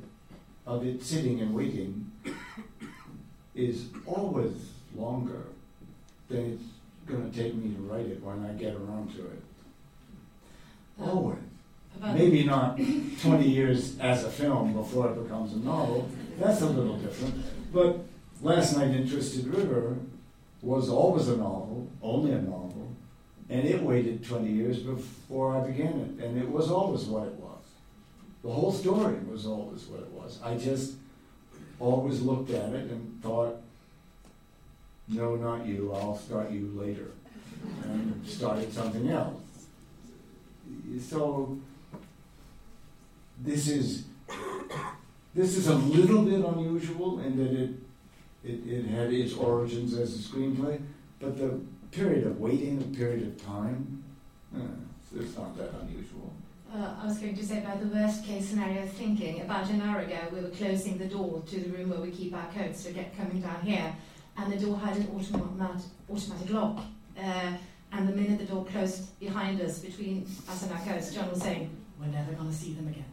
[0.64, 2.12] of it sitting and waiting
[3.54, 4.54] is always
[4.94, 5.42] longer
[6.28, 6.62] than it's
[7.06, 9.42] going to take me to write it when I get around to it.
[11.00, 11.38] Always.
[12.00, 16.08] Maybe not 20 years as a film before it becomes a novel.
[16.38, 17.44] That's a little different.
[17.72, 18.00] But
[18.42, 19.96] Last Night in Twisted River
[20.62, 22.94] was always a novel, only a novel,
[23.50, 27.34] and it waited 20 years before I began it, and it was always what it
[27.34, 27.58] was.
[28.42, 30.40] The whole story was always what it was.
[30.42, 30.94] I just
[31.78, 33.60] always looked at it and thought,
[35.08, 37.10] no, not you, I'll start you later,
[37.84, 39.39] and started something else.
[41.00, 41.58] So
[43.38, 44.04] this is
[45.34, 47.70] this is a little bit unusual in that it,
[48.44, 50.80] it, it had its origins as a screenplay,
[51.20, 51.60] but the
[51.90, 54.02] period of waiting, the period of time,
[54.56, 54.60] eh,
[55.16, 56.32] it's not that unusual.
[56.72, 60.00] Uh, I was going to say, by the worst case scenario thinking, about an hour
[60.00, 62.92] ago we were closing the door to the room where we keep our coats to
[62.92, 63.92] get coming down here,
[64.36, 66.84] and the door had an automatic, automatic lock.
[67.18, 67.52] Uh,
[67.92, 71.42] and the minute the door closed behind us, between us and our coats, John was
[71.42, 73.04] saying, we're never going to see them again.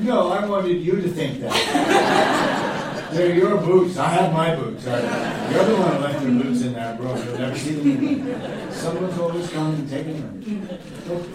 [0.04, 3.08] no, I wanted you to think that.
[3.12, 3.96] They're your boots.
[3.96, 4.86] I have my boots.
[4.86, 7.16] I, you're the one who left your boots in that room.
[7.24, 8.70] You'll never see them again.
[8.72, 10.68] Someone's always gone and taken them.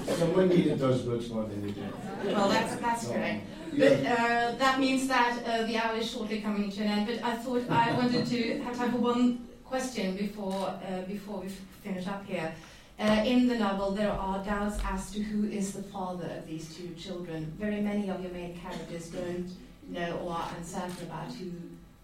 [0.06, 1.92] Someone needed those boots more than you did.
[2.26, 3.48] Well, that's that's So, correct.
[3.74, 3.90] yeah.
[3.90, 7.08] But uh, that means that uh, the hour is shortly coming to an end.
[7.08, 11.48] But I thought I wanted to have time for one question before uh, before we
[11.84, 12.54] finish up here.
[13.00, 16.76] Uh, in the novel, there are doubts as to who is the father of these
[16.76, 17.52] two children.
[17.58, 19.50] Very many of your main characters don't
[19.90, 21.50] know or are uncertain about who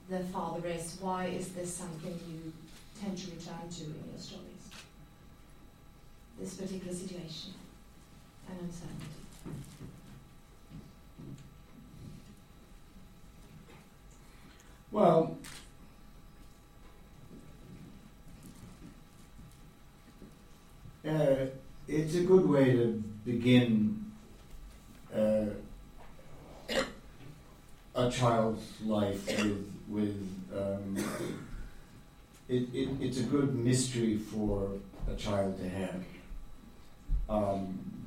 [0.09, 0.97] the father is.
[0.99, 2.51] Why is this something you
[2.99, 4.65] tend to return to in your stories?
[6.39, 7.53] This particular situation
[8.49, 9.20] and uncertainty.
[14.91, 15.38] Well,
[21.08, 21.45] uh,
[21.88, 24.06] it's a good way to begin
[25.16, 25.45] uh,
[27.95, 30.18] a child's life with with
[30.56, 30.97] um,
[32.47, 34.72] it, it, it's a good mystery for
[35.12, 36.04] a child to have.
[37.30, 38.00] Um,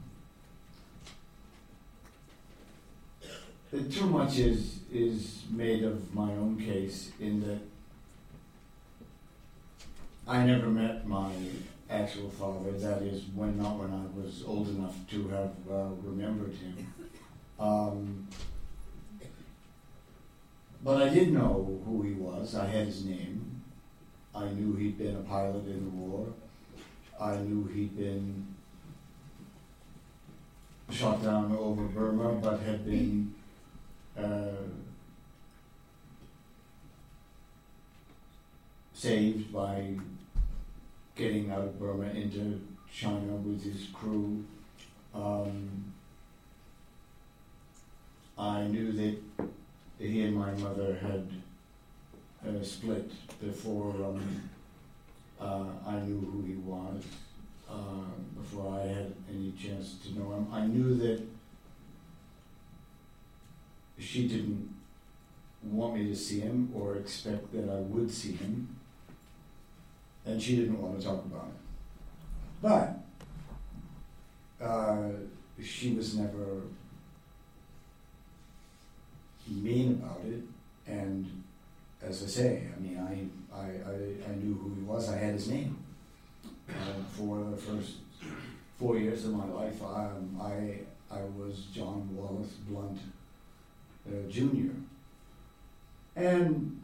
[3.90, 7.60] Too much is is made of my own case in that
[10.28, 11.30] I never met my
[11.92, 12.72] actual father.
[12.72, 16.94] That is, when not when I was old enough to have uh, remembered him.
[17.60, 18.26] Um,
[20.82, 22.56] but I did know who he was.
[22.56, 23.62] I had his name.
[24.34, 26.26] I knew he'd been a pilot in the war.
[27.20, 28.52] I knew he'd been
[30.90, 33.32] shot down over Burma, but had been
[34.18, 34.66] uh,
[38.92, 39.94] saved by
[41.16, 42.60] getting out of Burma into
[42.92, 44.44] China with his crew.
[45.14, 45.92] Um,
[48.38, 49.16] I knew that
[49.98, 51.28] he and my mother had
[52.46, 53.10] uh, split
[53.40, 54.42] before um,
[55.40, 57.04] uh, I knew who he was,
[57.70, 58.10] uh,
[58.40, 60.46] before I had any chance to know him.
[60.52, 61.22] I knew that
[63.98, 64.74] she didn't
[65.62, 68.76] want me to see him or expect that I would see him,
[70.26, 71.54] and she didn't want to talk about it.
[72.60, 72.98] But
[74.64, 75.10] uh,
[75.62, 76.62] she was never
[79.48, 80.42] mean about it,
[80.86, 81.42] and
[82.00, 85.08] as I say, I mean, I, I, I, I knew who he was.
[85.08, 85.78] I had his name
[86.68, 87.96] uh, for the first
[88.78, 89.82] four years of my life.
[89.82, 90.78] Um, I,
[91.14, 92.98] I was John Wallace Blunt
[94.08, 94.72] uh, Jr.
[96.16, 96.82] And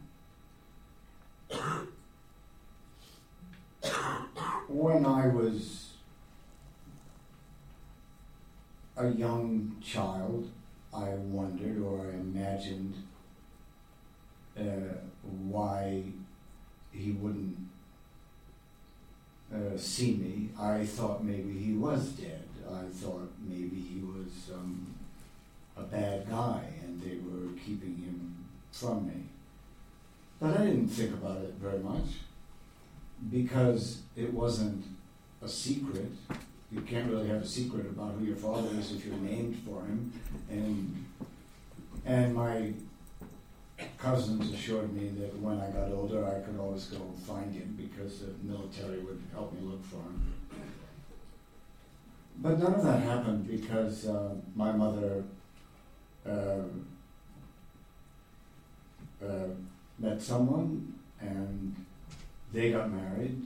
[4.68, 5.90] when I was
[8.96, 10.50] a young child,
[10.92, 12.94] I wondered or I imagined
[14.58, 16.02] uh, why
[16.90, 17.56] he wouldn't
[19.54, 20.48] uh, see me.
[20.60, 22.44] I thought maybe he was dead.
[22.68, 24.94] I thought maybe he was um,
[25.76, 29.22] a bad guy and they were keeping him from me.
[30.40, 32.04] But I didn't think about it very much
[33.30, 34.84] because it wasn't
[35.42, 36.10] a secret.
[36.70, 39.80] You can't really have a secret about who your father is if you're named for
[39.82, 40.12] him.
[40.50, 41.04] And
[42.04, 42.72] and my
[43.96, 48.20] cousins assured me that when I got older, I could always go find him because
[48.20, 50.32] the military would help me look for him.
[52.40, 55.24] But none of that happened because uh, my mother
[56.26, 56.62] uh,
[59.24, 59.48] uh,
[59.98, 61.74] met someone and
[62.52, 63.42] they got married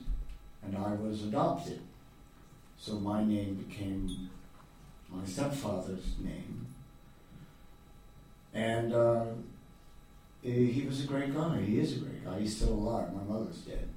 [0.62, 1.80] and I was adopted.
[2.78, 4.30] So my name became
[5.08, 6.66] my stepfather's name.
[8.54, 9.24] And uh,
[10.42, 11.60] he he was a great guy.
[11.60, 12.40] He is a great guy.
[12.40, 13.12] He's still alive.
[13.14, 13.88] My mother's dead.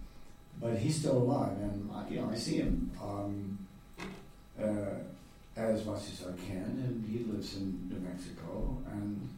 [0.61, 1.57] But he's still alive.
[1.57, 3.57] And, I, you know, I see him um,
[4.61, 4.99] uh,
[5.55, 6.63] as much as I can.
[6.85, 8.77] And he lives in New Mexico.
[8.89, 9.29] And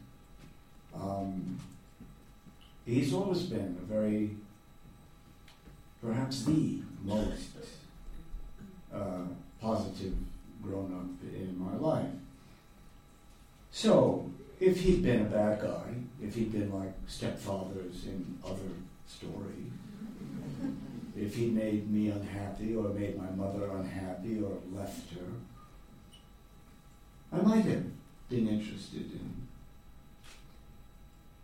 [0.94, 1.58] um,
[2.86, 4.30] he's always been a very,
[6.02, 7.50] perhaps the most
[8.94, 9.22] uh,
[9.60, 10.14] positive
[10.62, 12.10] grown up in my life.
[13.70, 14.30] So,
[14.60, 18.72] if he'd been a bad guy, if he'd been like stepfathers in other
[19.06, 19.72] stories,
[21.16, 25.26] if he made me unhappy or made my mother unhappy or left her,
[27.32, 27.84] I might have
[28.28, 29.48] been interested in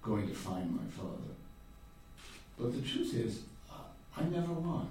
[0.02, 1.34] going to find my father.
[2.58, 3.40] But the truth is,
[4.16, 4.86] I never was.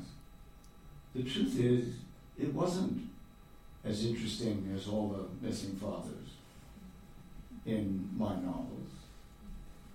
[1.15, 1.95] The truth is,
[2.39, 3.09] it wasn't
[3.85, 6.29] as interesting as all the missing fathers
[7.65, 8.89] in my novels,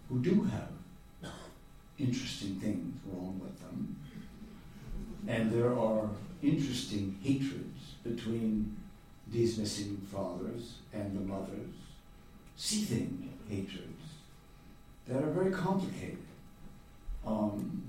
[0.08, 0.70] who do have
[1.98, 3.96] interesting things wrong with them.
[5.26, 6.08] And there are
[6.42, 8.76] interesting hatreds between
[9.30, 11.74] these missing fathers and the mothers,
[12.56, 14.04] seething hatreds
[15.06, 16.18] that are very complicated.
[17.26, 17.82] Um,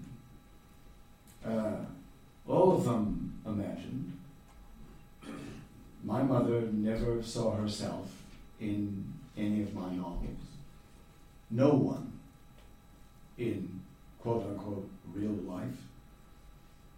[1.45, 1.77] uh,
[2.47, 4.17] all of them imagined.
[6.03, 8.09] My mother never saw herself
[8.59, 10.39] in any of my novels.
[11.51, 12.13] No one
[13.37, 13.81] in
[14.19, 15.77] quote unquote real life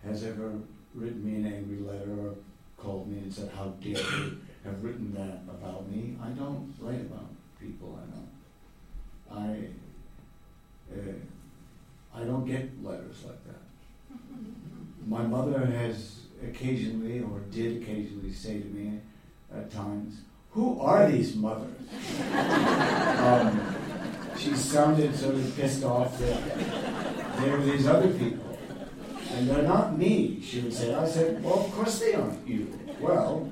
[0.03, 0.53] has ever
[0.93, 2.35] written me an angry letter or
[2.77, 6.17] called me and said, How dare you have written that about me?
[6.21, 9.43] I don't write about people I know.
[9.43, 9.67] I,
[10.93, 13.70] uh, I don't get letters like that.
[15.07, 18.99] My mother has occasionally, or did occasionally, say to me
[19.53, 20.21] at times,
[20.51, 21.75] Who are these mothers?
[23.19, 23.75] um,
[24.37, 28.57] she sounded sort of pissed off that there were these other people.
[29.33, 30.93] And they're not me, she would say.
[30.93, 32.77] I said, Well, of course they aren't you.
[32.99, 33.51] Well,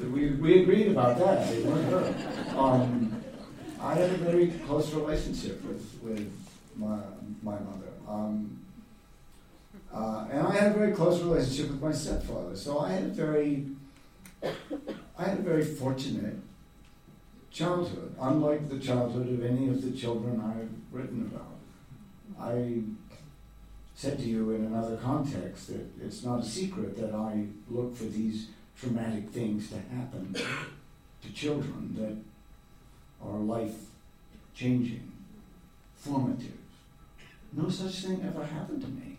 [0.00, 1.48] we, we agreed about that.
[1.48, 2.58] They weren't her.
[2.58, 3.22] Um,
[3.80, 6.32] I had a very close relationship with, with
[6.76, 6.98] my,
[7.42, 7.92] my mother.
[8.08, 8.61] Um,
[9.94, 12.56] uh, and I had a very close relationship with my stepfather.
[12.56, 13.66] So I had a very,
[14.42, 16.36] I had a very fortunate
[17.50, 21.58] childhood, unlike the childhood of any of the children I've written about.
[22.40, 22.82] I
[23.94, 28.04] said to you in another context that it's not a secret that I look for
[28.04, 28.48] these
[28.78, 33.74] traumatic things to happen to children that are life
[34.54, 35.12] changing,
[35.94, 36.58] formative.
[37.52, 39.11] No such thing ever happened to me.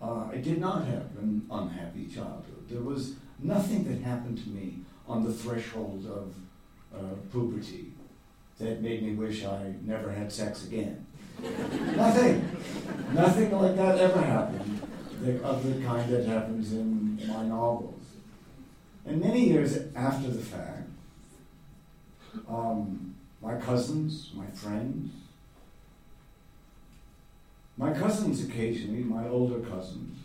[0.00, 2.68] Uh, I did not have an unhappy childhood.
[2.68, 6.34] There was nothing that happened to me on the threshold of
[6.96, 7.92] uh, puberty
[8.58, 11.06] that made me wish I never had sex again.
[11.96, 12.48] Nothing.
[13.12, 14.80] Nothing like that ever happened
[15.22, 18.04] the, of the kind that happens in my novels.
[19.04, 20.88] And many years after the fact,
[22.48, 25.12] um, my cousins, my friends,
[27.78, 30.18] my cousins occasionally, my older cousins,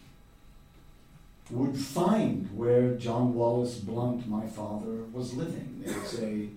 [1.52, 5.84] would find where John Wallace Blunt, my father, was living.
[5.86, 6.50] They'd say,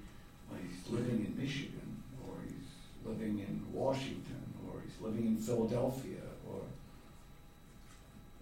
[0.49, 6.23] well, he's living in Michigan, or he's living in Washington, or he's living in Philadelphia,
[6.49, 6.61] or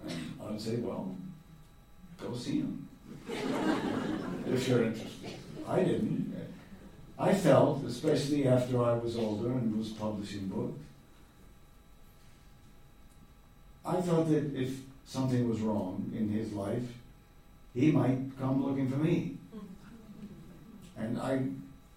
[0.06, 1.16] and I would say, well,
[2.20, 2.88] go see him
[4.46, 5.30] if you're interested.
[5.66, 6.34] I didn't.
[7.18, 10.78] I felt, especially after I was older and was publishing books,
[13.84, 16.82] I felt that if something was wrong in his life,
[17.74, 19.36] he might come looking for me.
[20.96, 21.42] And I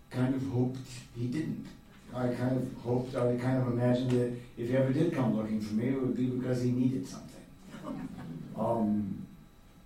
[0.10, 0.80] kind of hoped
[1.16, 1.66] he didn't.
[2.14, 5.62] I kind of hoped, I kind of imagined that if he ever did come looking
[5.62, 7.34] for me, it would be because he needed something.
[8.58, 9.28] Um,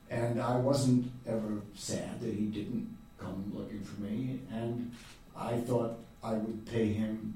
[0.10, 2.88] and I wasn't ever sad that he didn't
[3.20, 4.94] come looking for me, and
[5.36, 7.36] I thought I would pay him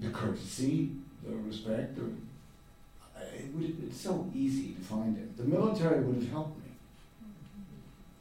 [0.00, 0.92] the courtesy,
[1.36, 2.10] respect, or
[3.36, 5.32] it would, it's so easy to find him.
[5.36, 6.70] The military would have helped me.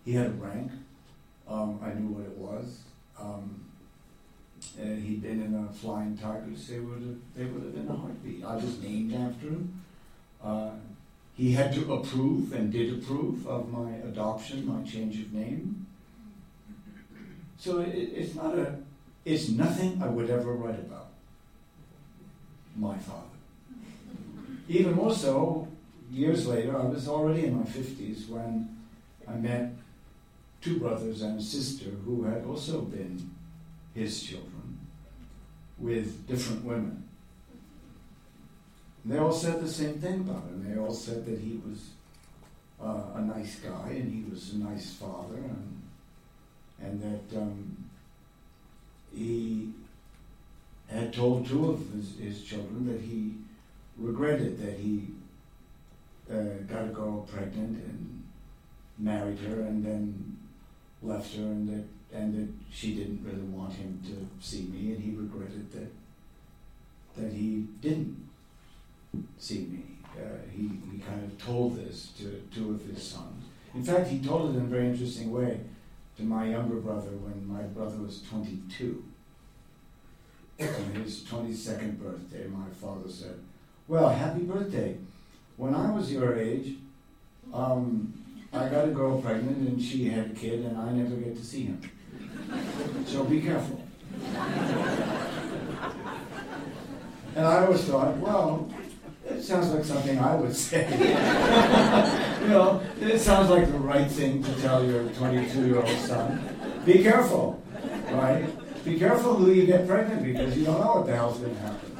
[0.06, 0.72] He had a rank.
[1.48, 2.80] Um, I knew what it was.
[3.20, 3.64] Um,
[4.80, 6.68] and he'd been in a flying Tigers.
[6.68, 8.44] They would have, they would have been a heartbeat.
[8.44, 9.82] I was named after him.
[10.44, 10.72] Uh,
[11.36, 15.86] he had to approve and did approve of my adoption, my change of name.
[17.60, 18.76] So it, it's not a,
[19.26, 21.07] it's nothing I would ever write about.
[22.78, 23.24] My father.
[24.70, 25.68] Even more so,
[26.12, 28.78] years later, I was already in my 50s when
[29.28, 29.74] I met
[30.62, 33.30] two brothers and a sister who had also been
[33.94, 34.80] his children
[35.78, 37.04] with different women.
[39.04, 40.66] And they all said the same thing about him.
[40.68, 41.90] They all said that he was
[42.82, 45.82] uh, a nice guy and he was a nice father and,
[46.82, 47.86] and that um,
[49.16, 49.70] he
[50.88, 53.34] had told two of his, his children that he
[53.98, 55.08] regretted that he
[56.32, 58.24] uh, got a girl pregnant and
[59.00, 60.38] married her and then
[61.02, 61.84] left her and that
[62.18, 65.92] and that she didn't really want him to see me and he regretted that
[67.18, 68.30] that he didn't
[69.40, 69.84] see me.
[70.16, 73.46] Uh, he, he kind of told this to two of his sons.
[73.74, 75.62] In fact, he told it in a very interesting way
[76.18, 79.04] to my younger brother when my brother was 22.
[80.60, 83.36] On his 22nd birthday, my father said,
[83.88, 84.98] well, happy birthday.
[85.56, 86.78] When I was your age,
[87.54, 88.12] um,
[88.52, 91.46] I got a girl pregnant and she had a kid, and I never get to
[91.46, 91.80] see him.
[93.06, 93.84] So be careful.
[97.36, 98.68] And I always thought, well,
[99.30, 100.88] it sounds like something I would say.
[102.42, 106.42] you know, it sounds like the right thing to tell your 22 year old son.
[106.84, 107.62] Be careful,
[108.12, 108.50] right?
[108.88, 111.62] Be careful who you get pregnant because you don't know what the hell's going to
[111.62, 111.98] happen.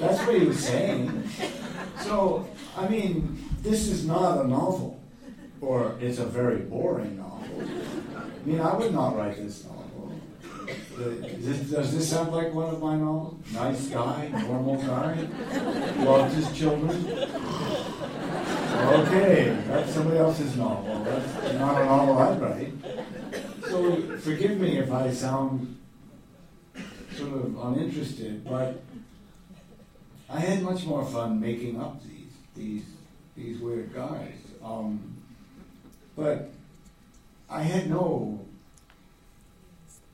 [0.00, 1.28] That's what he was saying.
[2.02, 5.00] So, I mean, this is not a novel,
[5.60, 7.64] or it's a very boring novel.
[8.16, 10.12] I mean, I would not write this novel.
[10.96, 13.34] Does this sound like one of my novels?
[13.52, 15.26] Nice guy, normal guy,
[16.04, 17.04] loves his children.
[18.78, 21.02] Okay, that's somebody else's novel.
[21.04, 22.72] That's not a novel I'd write.
[23.68, 25.74] So forgive me if I sound
[27.18, 28.80] sort of uninterested, but
[30.30, 32.84] I had much more fun making up these these
[33.36, 34.34] these weird guys.
[34.62, 35.16] Um,
[36.16, 36.50] but
[37.50, 38.40] I had no,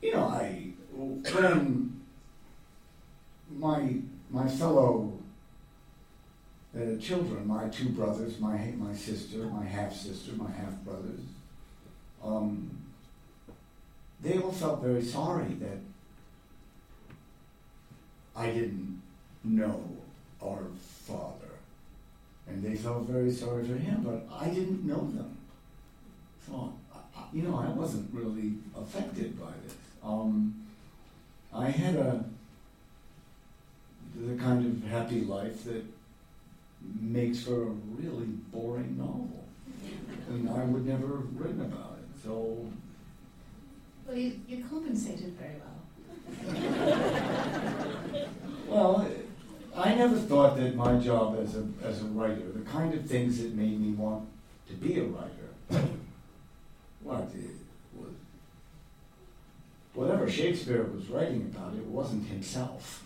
[0.01, 2.01] you know, I when
[3.55, 3.97] my
[4.31, 5.13] my fellow
[6.75, 11.21] uh, children, my two brothers, my my sister, my half sister, my half brothers,
[12.23, 12.71] um,
[14.21, 15.77] they all felt very sorry that
[18.35, 19.01] I didn't
[19.43, 19.81] know
[20.43, 21.53] our father,
[22.47, 25.37] and they felt very sorry for him, but I didn't know them,
[26.45, 26.73] so
[27.33, 29.75] you know I wasn't really affected by this.
[30.03, 30.53] Um,
[31.53, 32.25] I had a
[34.15, 35.83] the kind of happy life that
[37.01, 39.43] makes for a really boring novel,
[40.29, 42.23] and I would never have written about it.
[42.23, 42.65] So,
[44.07, 45.64] well, you, you compensated very well.
[48.67, 49.07] Well,
[49.75, 53.39] I never thought that my job as a as a writer, the kind of things
[53.41, 54.27] that made me want
[54.67, 55.49] to be a writer,
[57.03, 57.29] what
[57.95, 58.13] was,
[59.93, 63.03] whatever Shakespeare was writing about, it wasn't himself.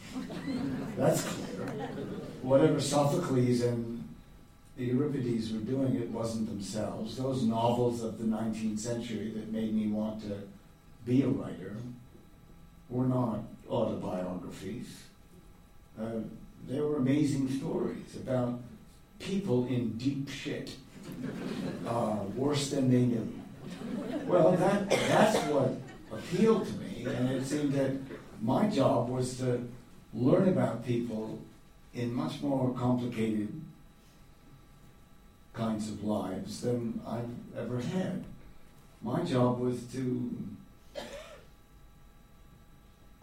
[0.98, 1.68] That's clear.
[2.42, 4.04] Whatever Sophocles and
[4.78, 7.18] the Euripides were doing, it wasn't themselves.
[7.18, 10.48] Those novels of the 19th century that made me want to
[11.06, 11.76] be a writer
[12.90, 13.40] were not
[13.70, 15.04] autobiographies.
[16.00, 16.22] Uh,
[16.68, 18.60] they were amazing stories about
[19.20, 20.76] people in deep shit,
[21.88, 23.32] uh, worse than they knew.
[24.26, 25.76] Well, that, that's what
[26.12, 27.92] appealed to me, and it seemed that
[28.42, 29.68] my job was to
[30.14, 31.40] learn about people
[31.94, 33.62] in much more complicated
[35.54, 38.24] kinds of lives than I've ever had.
[39.02, 40.32] My job was to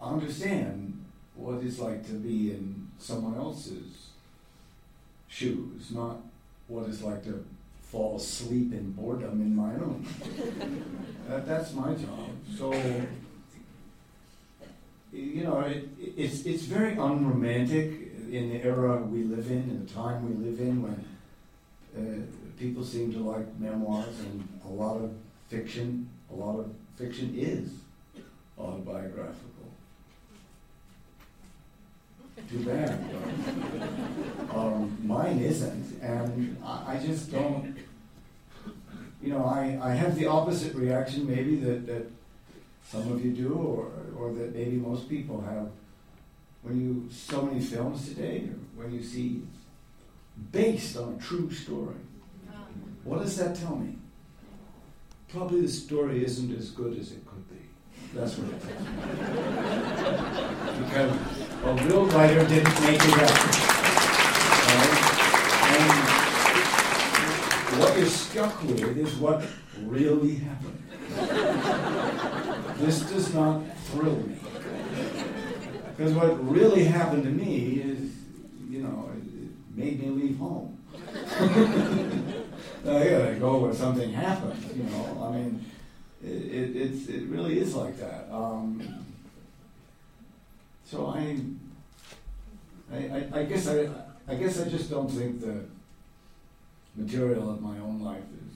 [0.01, 1.05] understand
[1.35, 4.09] what it's like to be in someone else's
[5.27, 6.17] shoes, not
[6.67, 7.45] what it's like to
[7.91, 10.05] fall asleep in boredom in my own.
[11.27, 12.29] that, that's my job.
[12.57, 12.73] So,
[15.13, 19.93] you know, it, it's, it's very unromantic in the era we live in, in the
[19.93, 21.05] time we live in, when
[21.97, 25.11] uh, people seem to like memoirs and a lot of
[25.49, 27.71] fiction, a lot of fiction is
[28.59, 29.56] autobiographical.
[32.49, 32.97] Too bad.
[34.53, 37.75] um, mine isn't, and I, I, just don't.
[39.21, 42.09] You know, I, I have the opposite reaction maybe that, that
[42.85, 45.69] some of you do, or, or that maybe most people have.
[46.61, 49.41] When you so many films today, or when you see
[50.51, 51.95] based on a true story,
[53.03, 53.95] what does that tell me?
[55.29, 57.26] Probably the story isn't as good as it.
[58.17, 58.53] That's it me.
[60.79, 61.11] because
[61.63, 63.29] a real writer didn't make it up.
[64.65, 64.93] Right?
[65.77, 65.91] And
[67.79, 69.45] what you're stuck with is what
[69.83, 70.83] really happened.
[72.79, 74.39] This does not thrill me.
[75.95, 78.15] Because what really happened to me is,
[78.67, 80.75] you know, it made me leave home.
[81.35, 85.23] I gotta go where something happens, you know.
[85.23, 85.63] I mean,
[86.27, 88.27] it, it, it's, it really is like that.
[88.31, 89.05] Um,
[90.85, 91.37] so I,
[92.93, 93.89] I, I, guess I,
[94.27, 95.65] I guess I just don't think the
[96.95, 98.55] material of my own life is.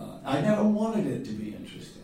[0.00, 2.02] Uh, I never wanted it to be interesting.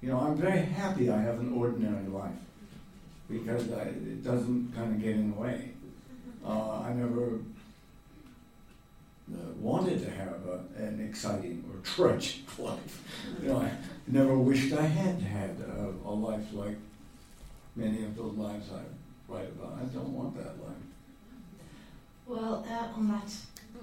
[0.00, 2.32] You know, I'm very happy I have an ordinary life
[3.30, 5.70] because I, it doesn't kind of get in the way.
[6.44, 7.38] Uh, I never
[9.58, 13.02] wanted to have a, an exciting or tragic life.
[13.40, 13.70] You know, I
[14.06, 16.76] never wished I had had a, a life like
[17.76, 19.78] many of those lives I write about.
[19.80, 20.84] I don't want that life.
[22.26, 23.32] Well, uh, on that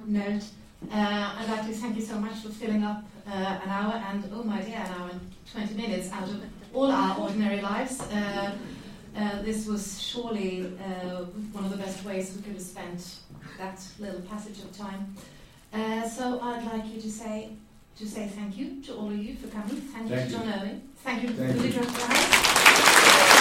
[0.05, 0.43] note,
[0.91, 4.23] uh, I'd like to thank you so much for filling up uh, an hour and,
[4.33, 5.21] oh my dear, an hour and
[5.51, 6.41] 20 minutes out of
[6.73, 7.99] all our ordinary lives.
[8.01, 8.55] Uh,
[9.17, 13.15] uh, this was surely uh, one of the best ways we could have spent
[13.57, 15.15] that little passage of time.
[15.73, 17.49] Uh, so I'd like you to say
[17.97, 19.75] to say thank you to all of you for coming.
[19.75, 20.43] Thank, Thank you to.
[20.45, 20.81] John Owen.
[21.03, 21.63] Thank you Thank to you.
[21.73, 23.39] Literature House.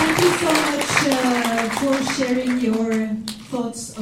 [0.00, 2.92] Thank you so much uh, for sharing your
[3.50, 3.96] thoughts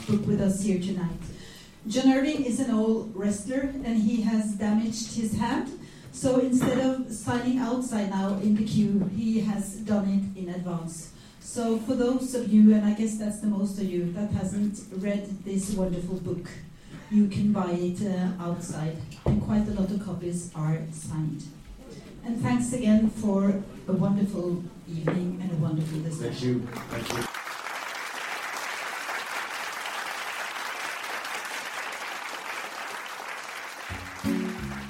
[0.00, 1.10] of your last book with us here tonight.
[1.86, 5.78] John Irving is an old wrestler and he has damaged his hand.
[6.12, 11.12] So instead of signing outside now in the queue, he has done it in advance.
[11.40, 14.80] So for those of you, and I guess that's the most of you, that hasn't
[15.02, 16.48] read this wonderful book,
[17.10, 18.96] you can buy it uh, outside.
[19.24, 21.44] And quite a lot of copies are signed.
[22.24, 23.54] And thanks again for
[23.88, 26.60] a wonderful evening and a wonderful Thank you.
[26.90, 27.29] Thank you.